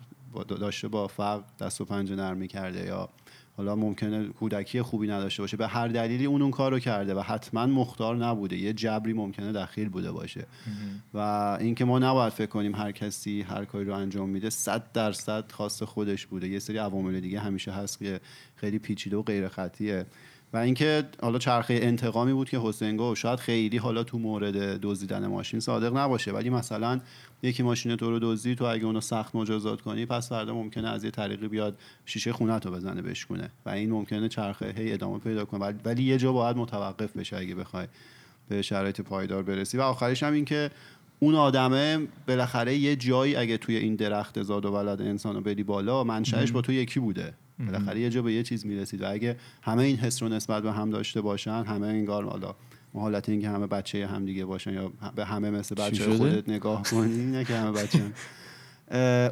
[0.47, 3.09] داشته با فقر دست و پنجه نرمی کرده یا
[3.57, 5.57] حالا ممکنه کودکی خوبی نداشته باشه.
[5.57, 8.57] به هر دلیلی اون اون کارو کرده و حتما مختار نبوده.
[8.57, 10.45] یه جبری ممکنه دخیل بوده باشه.
[11.13, 11.17] و
[11.59, 15.83] اینکه ما نباید فکر کنیم هر کسی هر کاری رو انجام میده صد درصد خاص
[15.83, 16.47] خودش بوده.
[16.47, 18.19] یه سری عوامل دیگه همیشه هست که
[18.55, 20.05] خیلی پیچیده و غیر خطیه.
[20.53, 25.27] و اینکه حالا چرخه انتقامی بود که حسین گفت شاید خیلی حالا تو مورد دزدیدن
[25.27, 26.31] ماشین صادق نباشه.
[26.31, 26.99] ولی مثلا
[27.43, 31.03] یکی ماشین تو رو دزدی تو اگه اونو سخت مجازات کنی پس فردا ممکنه از
[31.03, 33.49] یه طریقی بیاد شیشه خونه تو بزنه بشکونه.
[33.65, 35.59] و این ممکنه چرخه هی ادامه پیدا کنه.
[35.59, 37.87] ولی- ولی یه جا باید متوقف بشه اگه بخوای
[38.49, 39.77] به شرایط پایدار برسی.
[39.77, 40.71] و آخرش هم این که
[41.19, 45.63] اون آدمه بالاخره یه جایی اگه توی این درخت زاد و ولد انسان رو بری
[45.63, 47.33] بالا منشأش با تو یکی بوده.
[47.59, 49.01] بالاخره یه جا به یه چیز می‌رسید.
[49.01, 52.55] و اگه همه این حس رو نسبت به هم داشته باشن همه انگار حالا
[52.99, 57.25] حالت اینکه همه بچه هم دیگه باشن یا به همه مثل بچه؟ خودت نگاه کنی
[57.31, 58.13] نه که همه بچه هم.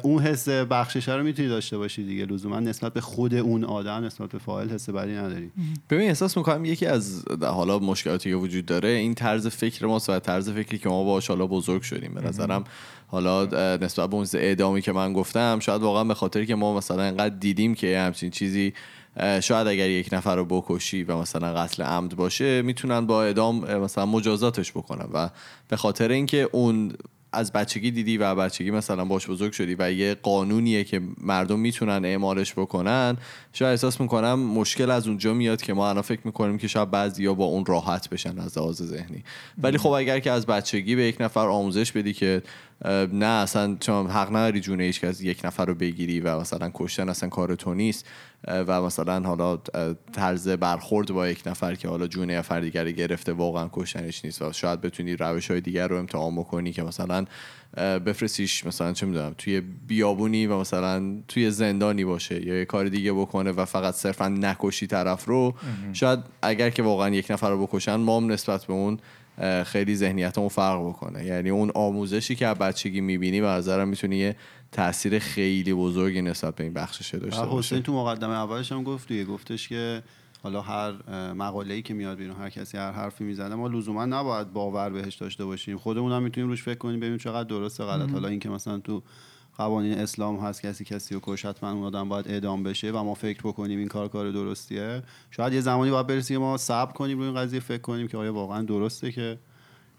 [0.02, 2.26] اون حس بخششه رو می‌تونی داشته باشی دیگه.
[2.26, 5.50] لزوما نسبت به خود اون آدم نسبت به فاعل حس بدی نداری.
[5.90, 10.18] ببین احساس می‌کنم یکی از حالا مشکلاتی که وجود داره این طرز فکر ماست و
[10.18, 12.14] طرز فکری که ما باش حالا بزرگ شدیم.
[12.14, 12.64] به نظرم
[13.06, 13.44] حالا
[13.76, 17.34] نسبت به اون اعدامی که من گفتم شاید واقعا به خاطر که ما مثلا انقدر
[17.36, 18.72] دیدیم که همچین چیزی
[19.40, 24.06] شاید اگر یک نفر رو بکشی و مثلا قتل عمد باشه می‌تونن با اعدام مثلا
[24.06, 25.08] مجازاتش بکنن.
[25.12, 25.30] و
[25.68, 26.92] به خاطر اینکه اون
[27.34, 32.04] از بچگی دیدی و بچگی مثلا باش بزرگ شدی و یه قانونیه که مردم می‌تونن
[32.04, 33.16] اعمالش بکنن
[33.52, 37.34] شاید احساس می‌کنم مشکل از اونجا میاد که ما الان فکر می‌کنیم که شاید بعضیا
[37.34, 39.24] با اون راحت بشن از لحاظ ذهنی.
[39.62, 42.42] ولی خب اگر که از بچگی به یک نفر آموزش بدی که
[43.12, 47.08] نه اصلا چون حق نداری جون هیچ کس یک نفر رو بگیری و مثلا کشتن
[47.08, 48.06] اصلا کار تو نیست.
[48.48, 49.56] و مثلا حالا
[50.12, 54.42] طرز برخورد با یک نفر که حالا جون یه نفر دیگر گرفته واقعا کشتنش نیست.
[54.42, 57.24] و شاید بتونی روش های دیگر رو امتحان بکنی که مثلا
[57.76, 62.88] اه، بفرستیش مثلا چه می‌دونم توی بیابونی و مثلا توی زندانی باشه یا یه کار
[62.88, 65.54] دیگه بکنه و فقط صرفا نکشی طرف رو.
[65.92, 68.98] شاید اگر که واقعا یک نفر رو بکشن ما هم نسبت به اون
[69.64, 71.24] خیلی ذهنیتمون فرق بکنه.
[71.24, 74.36] یعنی اون آموزشی که از بچگی می‌بینی به نظرم می‌تونه یه
[74.72, 79.08] تاثیر خیلی بزرگی نسبت به این بخشش داشته باشه حسین تو مقدمه اولش هم گفت
[79.08, 80.02] دیگه گفتش که
[80.42, 80.92] حالا هر
[81.32, 85.14] مقاله ای که میاد بیرون هر کسی هر حرفی می‌زنه ما لزوما نباید باور بهش
[85.14, 85.78] داشته باشیم.
[85.78, 88.10] خودمون هم می‌تونیم روش فکر کنیم ببینیم چقدر درسته غلط.
[88.10, 89.02] حالا اینکه مثلا تو
[89.56, 93.14] قوانین اسلام هست کسی کسی رو کش حتما اون آدم باید اعدام بشه و ما
[93.14, 97.18] فکر بکنیم این کار کار درستیه شاید یه زمانی باید برسیم که ما صبر کنیم
[97.18, 99.38] روی این قضیه فکر کنیم که آیا واقعا درسته که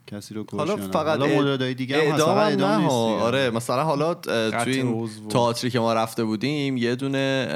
[0.07, 0.77] کسی رو کش حالا.
[0.77, 2.87] فقط حالا موردهای دیگه هم اعدام اعدام نه.
[3.21, 5.09] آره مثلا حالا توی این.
[5.29, 7.47] تئاتری که ما رفته بودیم یه دونه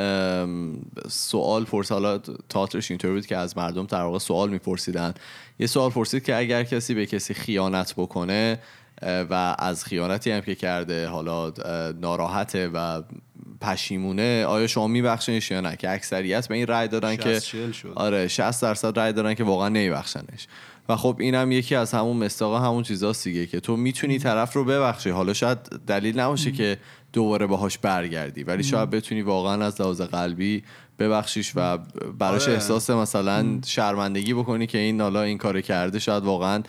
[1.10, 2.18] سوال پرس حالا
[2.50, 5.14] تئاترش اینطوری بود که از مردم در واقع سوال میپرسیدن
[5.60, 8.60] یه سوال پرسید که اگر کسی به کسی خیانت بکنه
[9.02, 11.54] و از خیانتی هم که کرده حالا
[12.02, 13.02] ناراحته و
[13.62, 17.94] پشیمونه آیا شما میبخشنش یا نه؟ که اکثریت به این رأی دادن که 60 شد.
[17.96, 20.48] آره 60 درصد رای دارن که واقعا نمیبخشنش.
[20.90, 24.66] و خب اینم یکی از همون مستاق همون چیزاست دیگه که تو می‌تونی طرف رو
[24.66, 25.10] ببخشی.
[25.10, 26.78] حالا شاید دلیل نباشه که
[27.14, 30.64] دوباره باهاش برگردی ولی شاید بتونی واقعا از لحاظ قلبی
[31.00, 31.78] ببخشیش و
[32.20, 32.54] براش آره.
[32.54, 36.64] احساس مثلا شرمندگی بکنی که این حالا این کار کرده شاید واقعا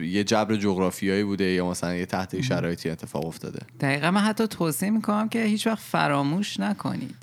[0.00, 3.58] یه جبر جغرافیایی بوده یا مثلا یه تحت شرایطی اتفاق افتاده.
[3.80, 7.16] دقیقا من حتی توصیه می‌کنم که هیچ وقت فراموش نکنید.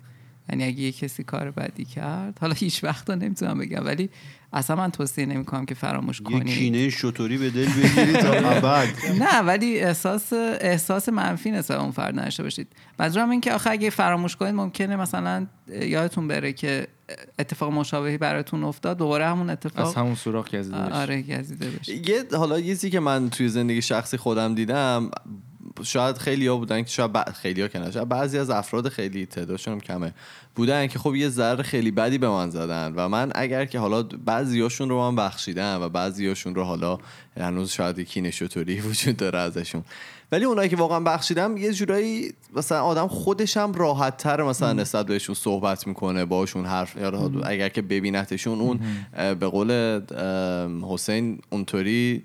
[0.49, 4.09] یعنی اگه یه کسی کار بدی کرد حالا هیچ وقت رو نمی‌تونم بگم ولی
[4.54, 6.47] اصلا من توصیه نمی‌کنم که فراموش یه کنید.
[6.58, 8.88] کینه شطوری به دل بگیری تا ابد.
[9.20, 12.68] نه ولی احساس احساس منفی نسبت به اون فرد نداشته باشید.
[12.99, 16.88] منظورم این که آخه اگه فراموش کنید ممکنه مثلا یادتون بره که
[17.39, 20.93] اتفاق مشابهی براتون افتاد دوباره همون از اتفاق همون سوراخ گزیده بشه.
[20.95, 22.10] آره گزیده بشه.
[22.10, 25.12] یه حالا یه چیزی که من توی زندگی شخصی خودم دیدم
[25.84, 29.26] شاید خیلی ها بودن که شاید خیلی ها که نه شاید بعضی از افراد خیلی
[29.26, 30.13] تعدادشون کمه.
[30.55, 34.03] بودن که خب یه ذره خیلی بدی به من زدن و من اگر که حالا
[34.03, 36.97] بعضی هاشون رو من بخشیدم و بعضی هاشون رو حالا
[37.38, 39.84] هنوز شاید نشوتوری وجود داره ازشون.
[40.34, 45.05] ولی اونایی که واقعا بخشیدم یه جورایی مثلا آدم خودش هم راحت تر مثلا نسبت
[45.05, 46.97] بهشون صحبت می‌کنه باشون حرف
[47.43, 48.79] اگر که ببینتشون اون
[49.36, 50.01] به قول
[50.89, 52.23] حسین اونطوری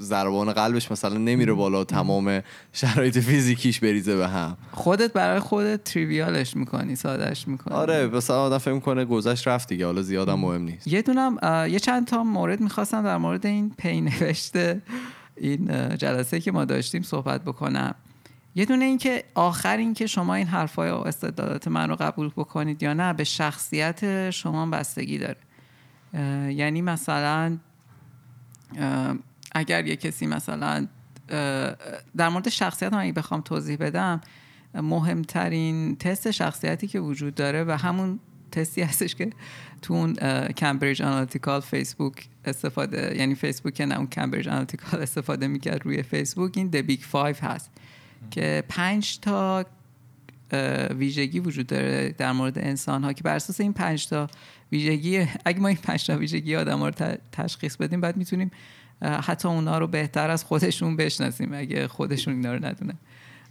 [0.00, 2.42] ضربان قلبش مثلا نمیره بالا تمام
[2.72, 4.56] شرایط فیزیکیش بریزه به هم.
[4.72, 7.74] خودت برای خودت تریویالش می‌کنی سادهش می‌کنی.
[7.74, 10.88] آره مثلا آدم فکر می‌کنه گذشت رفت دیگه حالا زیادم مهم نیست.
[10.88, 11.38] یه دونم
[11.70, 14.82] یه چند تا مورد می‌خواستم در مورد این پی نوشته.
[15.36, 17.94] این جلسه که ما داشتیم صحبت بکنم.
[18.54, 22.28] یه دونه این که آخر این که شما این حرفای و استدلالات من رو قبول
[22.28, 25.36] بکنید یا نه به شخصیت شما بستگی داره.
[26.54, 27.58] یعنی مثلا
[29.52, 30.86] اگر یه کسی مثلا
[32.16, 34.20] در مورد شخصیت اگه بخوام توضیح بدم
[34.74, 38.20] مهمترین تست شخصیتی که وجود داره و همون
[38.56, 39.30] تستی هستش که
[39.82, 40.14] تو اون
[40.52, 46.68] Cambridge Analytical فیسبوک استفاده یعنی فیسبوک نه اون Cambridge Analytical استفاده می‌کرد روی فیسبوک این
[46.68, 47.70] the Big 5 هست
[48.30, 49.66] که پنج تا
[50.98, 54.28] ویژگی وجود داره در مورد انسان ها که بر اساس این پنج تا
[54.72, 58.50] ویژگی اگه ما این پنج تا ویژگی آدم ها رو تشخیص بدیم بعد می‌تونیم
[59.02, 62.94] حتی اونا رو بهتر از خودشون بشناسیم اگه خودشون اینا رو ندونن.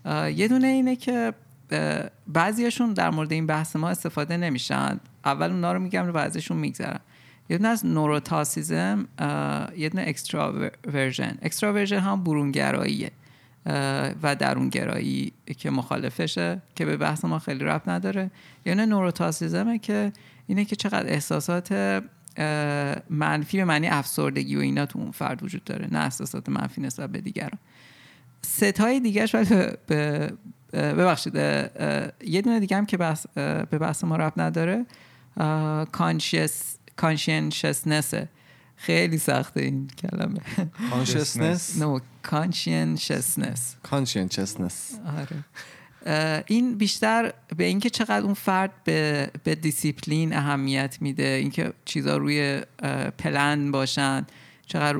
[0.06, 1.34] اه، یه دونه اینه که
[1.72, 5.00] اه، بعضیاشون در مورد این بحث ما استفاده نمیشن.
[5.26, 7.00] اول اونا رو میگم رو بعضیشون میگذرم
[7.50, 9.08] یه دونه از neuroticism
[9.78, 13.12] یه دونه extraversion extraversion هم برونگراییه
[14.24, 18.32] و درونگرایی که مخالفشه که به بحث ما خیلی ربط نداره.
[18.66, 20.12] یعنی نوروتاسیزمه که
[20.48, 22.02] اینه که چقدر احساسات
[23.10, 27.10] منفی به معنی افسردگی و اینا تو اون فرد وجود داره نه احساسات منفی نسبت
[27.10, 27.60] به دیگران.
[28.42, 30.34] ستای دیگهش ولی به-
[30.76, 34.86] ببخشید یه دونه دیگه هم که بحث اه، به بحث ما ربط نداره.
[36.96, 38.30] کانشینشسنسه
[38.76, 40.40] خیلی سخته این کلمه.
[40.92, 45.46] کانشسنس نو کانشینشسنس conscientiousness آره.
[46.48, 52.62] این بیشتر به اینکه چقدر اون فرد به, به دیسیپلین اهمیت میده اینکه چیزا روی
[53.18, 54.26] پلن باشن
[54.66, 55.00] چقدر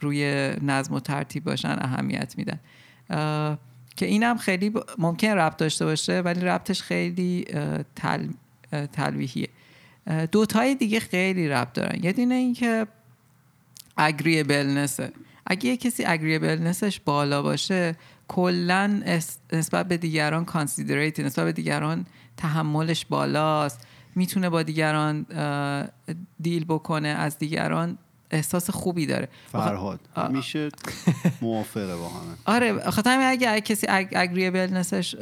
[0.00, 2.60] روی نظم و ترتیب باشن اهمیت میدن.
[4.00, 7.44] که اینم خیلی ممکن ربط داشته باشه ولی ربطش خیلی
[7.96, 8.26] تل،
[8.92, 9.48] تلویحیه
[10.32, 12.04] دوتای دیگه خیلی ربط دارن.
[12.04, 12.86] یه دونه این که
[13.96, 15.12] اگریبلنسه
[15.46, 17.96] اگه یه کسی اگریبلنسش بالا باشه
[18.28, 19.02] کلا
[19.52, 23.86] نسبت به دیگران کانسیدریت نسبت به دیگران تحملش بالاست.
[24.14, 25.26] می‌تونه با دیگران
[26.40, 27.08] دیل بکنه.
[27.08, 27.98] از دیگران
[28.30, 29.28] احساس خوبی داره.
[29.52, 30.00] فرهاد.
[30.30, 30.68] میشه
[31.42, 32.34] موافقه با همه.
[32.56, 35.16] آره خاطر همین اگه کسی اگریبلنسش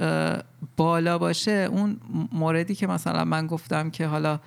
[0.77, 2.01] بالا باشه اون
[2.33, 4.41] موردی که مثلا من گفتم که حالا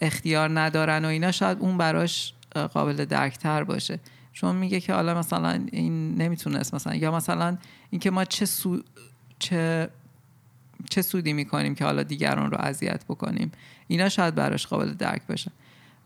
[0.00, 2.34] اختیار ندارن و اینا شاید اون براش
[2.72, 4.00] قابل درکتر باشه.
[4.32, 7.56] چون میگه که حالا مثلا این نمی‌تونست مثلا یا مثلا
[7.90, 8.80] اینکه ما چه سو
[9.38, 9.88] چه
[10.90, 13.52] چه سودی می‌کنیم که حالا دیگران رو اذیت بکنیم.
[13.86, 15.36] اینا شاید براش قابل درک اه،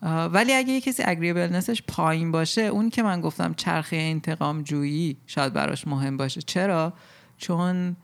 [0.03, 5.53] ولی اگه یه کسی اگریبلنسش پایین باشه اون که من گفتم چرخه انتقام جویی شاید
[5.53, 6.43] براش مهم باشه.
[6.43, 6.93] چرا؟
[7.39, 7.97] چون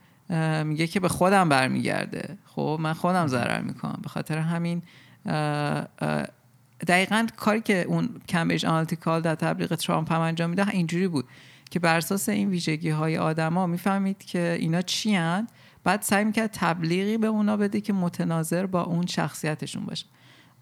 [0.63, 2.37] میگه که به خودم برمیگرده.
[2.45, 3.99] خب من خودم ضرر می‌کنم.
[4.03, 4.81] به خاطر همین
[6.87, 11.25] دقیقا کاری که اون Cambridge Analytical در تبلیغ ترامپ هم انجام میده اینجوری بود
[11.71, 15.47] که بر اساس این ویژگی های آدما می‌فهمید که اینا چی هن؟
[15.83, 20.05] بعد سعی می‌کرد تبلیغی به اونا بده که متناظر با اون شخصیتشون باشه.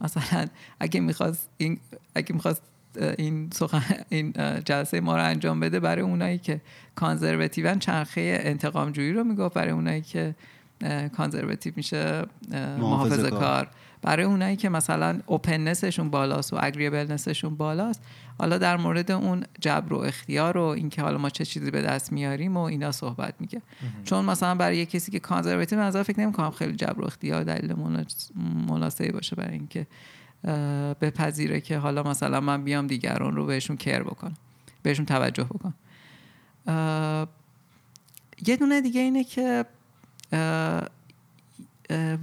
[0.04, 0.48] مثلا
[0.80, 1.80] اگه می‌خواست این
[2.16, 2.62] اگه می‌خواست
[3.18, 4.34] این سخن این
[4.66, 6.62] جلسه ما رو انجام بده برای اونایی که
[6.96, 10.36] conservative ان چرخه انتقام جویی رو می‌گفت برای اونایی که
[11.18, 12.24] conservative میشه
[12.80, 13.40] محافظه کار.
[13.40, 13.68] کار
[14.02, 18.02] برای اونایی که مثلا اوپننسشون بالاست و اگریبلنسشون بالاست
[18.38, 22.12] حالا در مورد اون جبر و اختیار و اینکه حالا ما چه چیزی به دست
[22.12, 23.62] میاریم و اینا صحبت میگه
[24.04, 27.74] چون مثلا برای یه کسی که کانزرواتیو نظر فکر نمی‌کنم خیلی جبر و اختیار دلیل
[27.74, 28.32] مناس-
[28.70, 29.88] مناسبی باشه برای اینکه
[31.02, 34.38] بپذیره که حالا مثلا من بیام دیگران رو بهشون کر بکنم
[34.84, 35.74] بهشون توجه بکنم.
[38.48, 39.66] یه دونه دیگه اینه که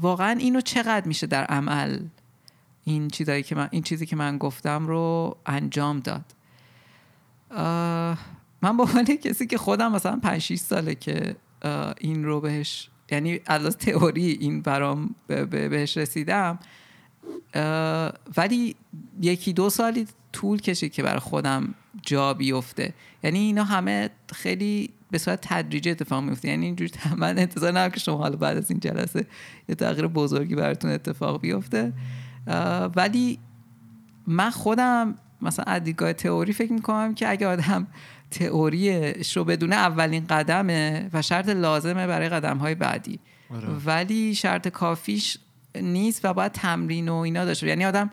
[0.00, 1.98] واقعا اینو چقدر میشه در عمل
[2.84, 6.24] این چیزایی که من این چیزی که من گفتم رو انجام داد.
[8.62, 11.36] من با عنوان کسی که خودم مثلا 5 6 ساله که
[11.98, 16.58] این رو بهش یعنی از تئوری این برام به- به- بهش رسیدم
[18.36, 18.76] ولی
[19.22, 22.94] یکی دو سالی طول کشید که برای خودم جا بیفته.
[23.22, 28.00] یعنی اینا همه خیلی به صورت تدریجی اتفاق میفته یعنی اینجوری من انتظار ندارم که
[28.00, 29.26] شما حالا بعد از این جلسه
[29.68, 31.92] یه تغییر بزرگی براتون اتفاق بیفته.
[32.96, 33.38] ولی
[34.26, 37.86] من خودم مثلا از دیدگاه تئوری فکر می‌کنم که اگه آدم
[38.30, 43.20] تئوریش رو بدونه اولین قدمه و شرط لازمه برای قدم های بعدی
[43.86, 45.38] ولی شرط کافیش
[45.74, 48.10] نیست و باید تمرین و اینا داشته یعنی آدم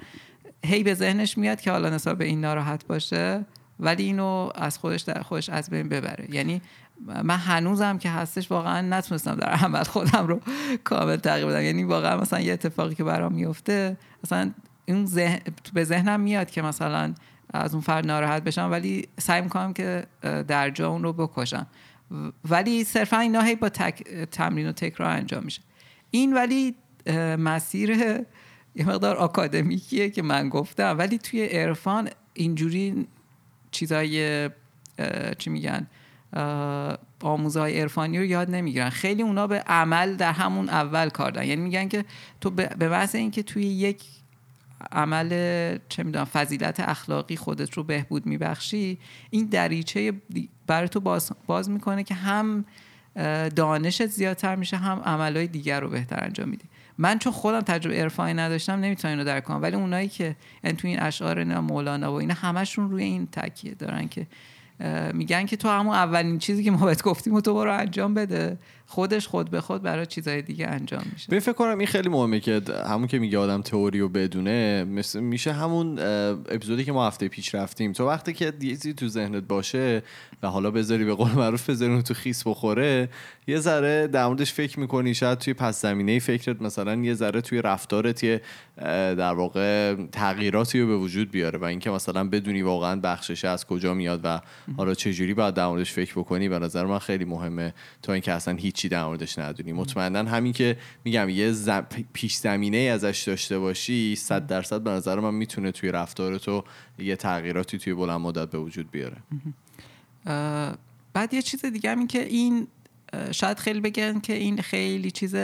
[0.65, 3.45] هی به ذهنش میاد که حالا نسبت به این ناراحت باشه
[3.79, 6.27] ولی اینو از خودش در خودش از بین ببره.
[6.31, 6.61] یعنی
[7.23, 10.41] من هنوزم که هستش واقعا نتونستم در عمل خودم رو
[10.83, 11.61] کامل تغییر بدم.
[11.61, 14.51] یعنی واقعا مثلا یه اتفاقی که برام میفته مثلا
[14.85, 15.39] این ذهن
[15.73, 17.13] به ذهنم میاد که مثلا
[17.53, 20.03] از اون فرد ناراحت بشم ولی سعی می‌کنم که
[20.47, 21.67] در جا اون رو بکشم.
[22.49, 25.61] ولی صرفا اینا هی با تک، تمرین و تکرار انجام میشه.
[26.11, 26.75] این ولی
[27.37, 27.89] مسیر
[28.75, 30.95] یه مقدار آکادمیکیه که من گفتم.
[30.97, 33.07] ولی توی عرفان اینجوری
[33.71, 34.49] چیزای
[35.37, 35.87] چی میگن؟
[37.21, 38.89] آموزهای عرفانی رو یاد نمی‌گیرن.
[38.89, 42.05] خیلی اونا به عمل در همون اول کار دارن یعنی میگن که
[42.41, 44.03] تو به محض اینکه توی یک
[44.91, 45.29] عمل
[45.89, 48.99] چه می‌دونم فضیلت اخلاقی خودت رو بهبود میبخشی
[49.29, 50.13] این دریچه
[50.67, 52.65] برای تو باز, باز می‌کنه که هم
[53.55, 56.65] دانشت زیادتر میشه هم عملهای دیگر رو بهتر انجام میدی.
[56.97, 59.61] من چون خودم تجربه عرفانی نداشتم نمی‌تونم اینو درک کنم.
[59.61, 64.07] ولی اونایی که یعنی تو این اشعار مولانا و اینا همشون روی این تاکیه دارن
[64.07, 64.27] که
[65.13, 68.57] میگن که تو همون اولین چیزی که ما بهت گفتیم و تو برو انجام بده.
[68.89, 71.27] خودش خود به خود برای چیزای دیگه انجام میشه.
[71.27, 75.19] ببین فکر کنم این خیلی مهمه که همون که میگه آدم تئوری رو بدونه مثل
[75.19, 75.99] میشه همون
[76.49, 77.93] اپیزودی که ما هفته پیش رفتیم.
[77.93, 80.03] تو وقتی که یه چیزی تو ذهنت باشه
[80.43, 83.09] و حالا بذاری به قول معروف بذاری تو خیس بخوره
[83.47, 87.61] یه ذره در موردش فکر می‌کنی شاید توی پس زمینه فکرت مثلا یه ذره توی
[87.61, 88.41] رفتارت یه
[89.15, 93.93] در واقع تغییراتی رو به وجود بیاره و اینکه مثلا بدونی واقعا بخشش از کجا
[93.93, 94.41] میاد و
[94.77, 96.49] حالا چه جوری باید در موردش فکر بکنی.
[96.49, 99.71] به نظر من خیلی مهمه تا اینکه اصلا هیچی در موردش ندونی.
[99.73, 101.87] مطمئنا همین که میگم یه زم...
[102.13, 106.63] پیش زمینه ازش داشته باشی صد درصد به نظر من می‌تونه توی رفتار تو
[106.99, 109.17] یه تغییراتی توی بلند مدت به وجود بیاره.
[111.13, 112.67] بعد یه چیز دیگه هم این که این
[113.31, 115.35] شاید خیلی بگن که این خیلی چیز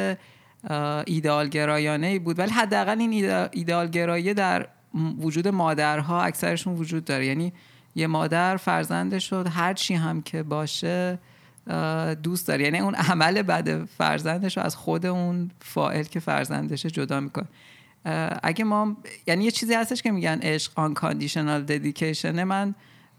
[1.07, 3.13] ایدئال گرایانه ای بود ولی حداقل این
[3.51, 4.67] ایدئال گرایه در
[5.19, 7.25] وجود مادرها اکثرشون وجود داره.
[7.25, 7.53] یعنی
[7.95, 11.19] یه مادر فرزندش رو هر چی هم که باشه
[12.24, 12.64] دوست داره.
[12.64, 17.47] یعنی اون عمل بد فرزندش رو از خود اون فاعل که فرزندش جدا می‌کنه.
[18.43, 18.97] اگه ما
[19.28, 22.26] یعنی یه چیزی هستش که میگن عشق unconditional dedication.
[22.26, 22.76] من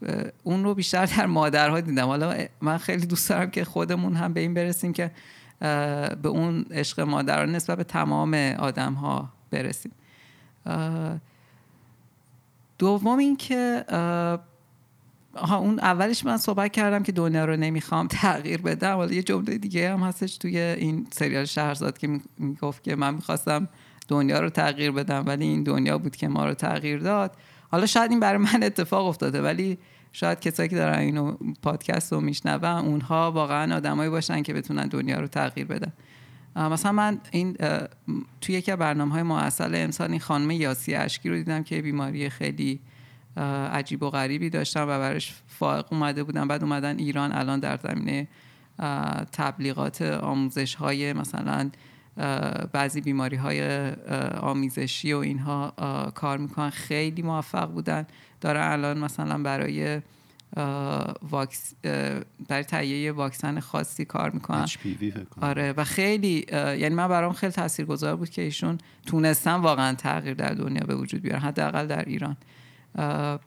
[0.07, 2.07] اه، اون رو بیشتر در مادرها دیدم.
[2.07, 5.11] حالا من خیلی دوست دارم که خودمون هم به این برسیم که
[6.23, 9.93] به اون عشق مادران نسبت به تمام آدم ها برسیم
[12.79, 13.85] دوم این که
[15.37, 18.97] آها اون اولش من صحبت کردم که دنیا رو نمی‌خوام تغییر بدم.
[18.97, 23.15] حالا یه جمله دیگه هم هستش توی این سریال شهرزاد که می- می‌گفت که من
[23.15, 23.69] می‌خواستم
[24.09, 27.37] دنیا رو تغییر بدم ولی این دنیا بود که ما رو تغییر داد.
[27.71, 29.79] حالا شاید این برای من اتفاق افتاده ولی
[30.13, 35.21] شاید کسایی که دارن اینو پادکست رو میشنون اونها واقعا آدمایی باشن که بتونن دنیا
[35.21, 35.93] رو تغییر بدن.
[36.57, 37.57] مثلا من این
[38.41, 42.81] توی یکی برنامه های معسل امسال این خانم یاسی اشکی رو دیدم که بیماری خیلی
[43.73, 48.29] عجیب و غریبی داشتن و براش فائق اومده بودن بعد اومدن ایران الان در زمینه
[49.33, 51.71] تبلیغات آموزش های مثلا
[52.73, 53.91] بعضی بیماری های
[54.41, 55.75] آمیزشی و اینها
[56.15, 56.71] کار می‌کنن.
[56.71, 58.07] خیلی موفق بودن.
[58.41, 60.01] دارن الان مثلا برای
[61.31, 61.75] واکس
[62.49, 64.67] برای تهیه واکسن خاصی کار می‌کنن.
[65.41, 70.55] آره و خیلی یعنی من برام خیلی تاثیرگذار بود که ایشون تونستن واقعا تغییر در
[70.55, 72.37] دنیا به وجود بیارن حداقل در ایران.
[72.99, 73.41] اه،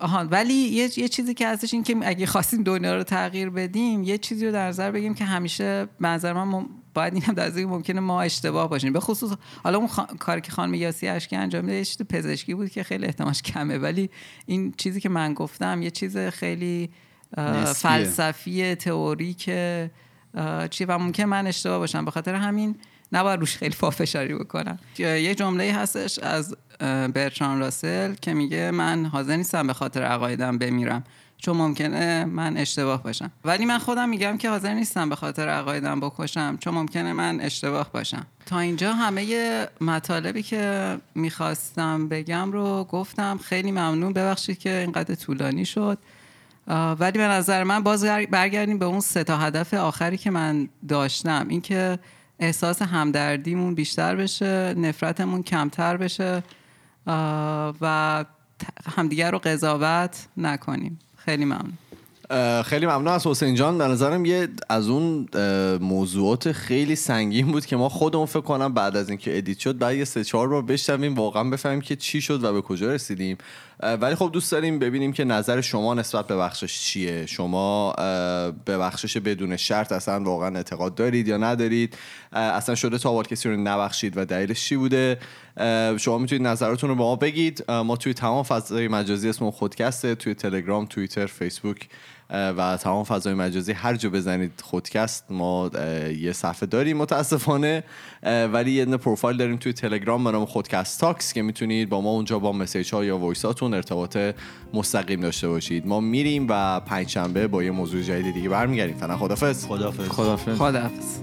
[0.00, 4.02] آها ولی یه, یه چیزی که هستش این که اگه خواستیم دنیا رو تغییر بدیم
[4.02, 7.64] یه چیزی رو در نظر بگیم که همیشه نظر من مم- باید اینم در نظر
[7.64, 8.92] ممکنه ما اشتباه باشیم.
[8.92, 9.32] به خصوص
[9.64, 10.04] حالا اون خا...
[10.04, 13.78] کاری که خانم یاسی اشکی انجام میده یه چیز پزشکی بود که خیلی احتمالش کمه.
[13.78, 14.10] ولی
[14.46, 16.90] این چیزی که من گفتم یه چیز خیلی
[17.38, 17.72] نسبیه.
[17.72, 19.90] فلسفی تئوری که
[20.70, 22.04] چی و ممکن من اشتباه باشم.
[22.04, 22.76] به خاطر همین
[23.12, 24.78] نباید روش خیلی پافشاری بکنم.
[24.98, 26.56] یه جمله هستش از
[27.14, 31.04] برتران راسل که میگه من حاضر نیستم به خاطر عقایدم بمیرم.
[31.36, 33.30] چون ممکنه من اشتباه باشم.
[33.44, 36.56] ولی من خودم میگم که حاضر نیستم به خاطر عقایدم بکشم.
[36.60, 38.26] چون ممکنه من اشتباه باشم.
[38.46, 43.38] تا اینجا همه مطالبی که می‌خواستم بگم رو گفتم.
[43.38, 44.12] خیلی ممنون.
[44.12, 45.98] ببخشید که اینقدر طولانی شد.
[46.98, 50.68] ولی به نظر من باز گر- برگردیم به اون سه تا هدف آخری که من
[50.88, 51.46] داشتم.
[51.48, 51.98] اینکه
[52.42, 56.42] احساس همدردیمون بیشتر بشه نفرتمون کمتر بشه
[57.80, 58.24] و
[58.96, 60.98] همدیگر رو قضاوت نکنیم.
[61.16, 61.78] خیلی ممنون.
[62.64, 63.78] خیلی ممنون از حسین جان.
[63.78, 65.28] به نظرم یه از اون
[65.80, 69.96] موضوعات خیلی سنگین بود که ما خودمون فکر کنم بعد از اینکه ادیت شد بعد
[69.96, 73.38] یه سه چهار بار بشنویم واقعا بفهمیم که چی شد و به کجا رسیدیم.
[74.00, 77.26] ولی خب دوست داریم ببینیم که نظر شما نسبت به بخشش چیه.
[77.26, 77.92] شما
[78.64, 81.96] به بخشش بدون شرط اصلا واقعا اعتقاد دارید یا ندارید؟
[82.32, 85.18] اصلا شده تا حال کسی رو نبخشید و دلیلش چی بوده؟
[85.98, 87.70] شما می‌تونید نظراتون رو به ما بگید.
[87.70, 91.88] ما توی تمام فضای مجازی اسم خودکست ه توی تلگرام توییتر فیسبوک
[92.32, 95.70] و تمام فضای مجازی هر جا بزنید خودکست ما
[96.18, 97.84] یه صفحه داریم متاسفانه
[98.22, 102.38] ولی یه پروفایل داریم توی تلگرام به نام خودکست talks که می‌تونید با ما اونجا
[102.38, 104.18] با message ها یا voice اتون ارتباط
[104.74, 105.86] مستقیم داشته باشید.
[105.86, 108.96] ما میریم و پنجشنبه با یه موضوع جدید دیگه برمیگردیم.
[108.96, 111.18] فعلا خدافظ خدافظ خدافظ خداحافظ.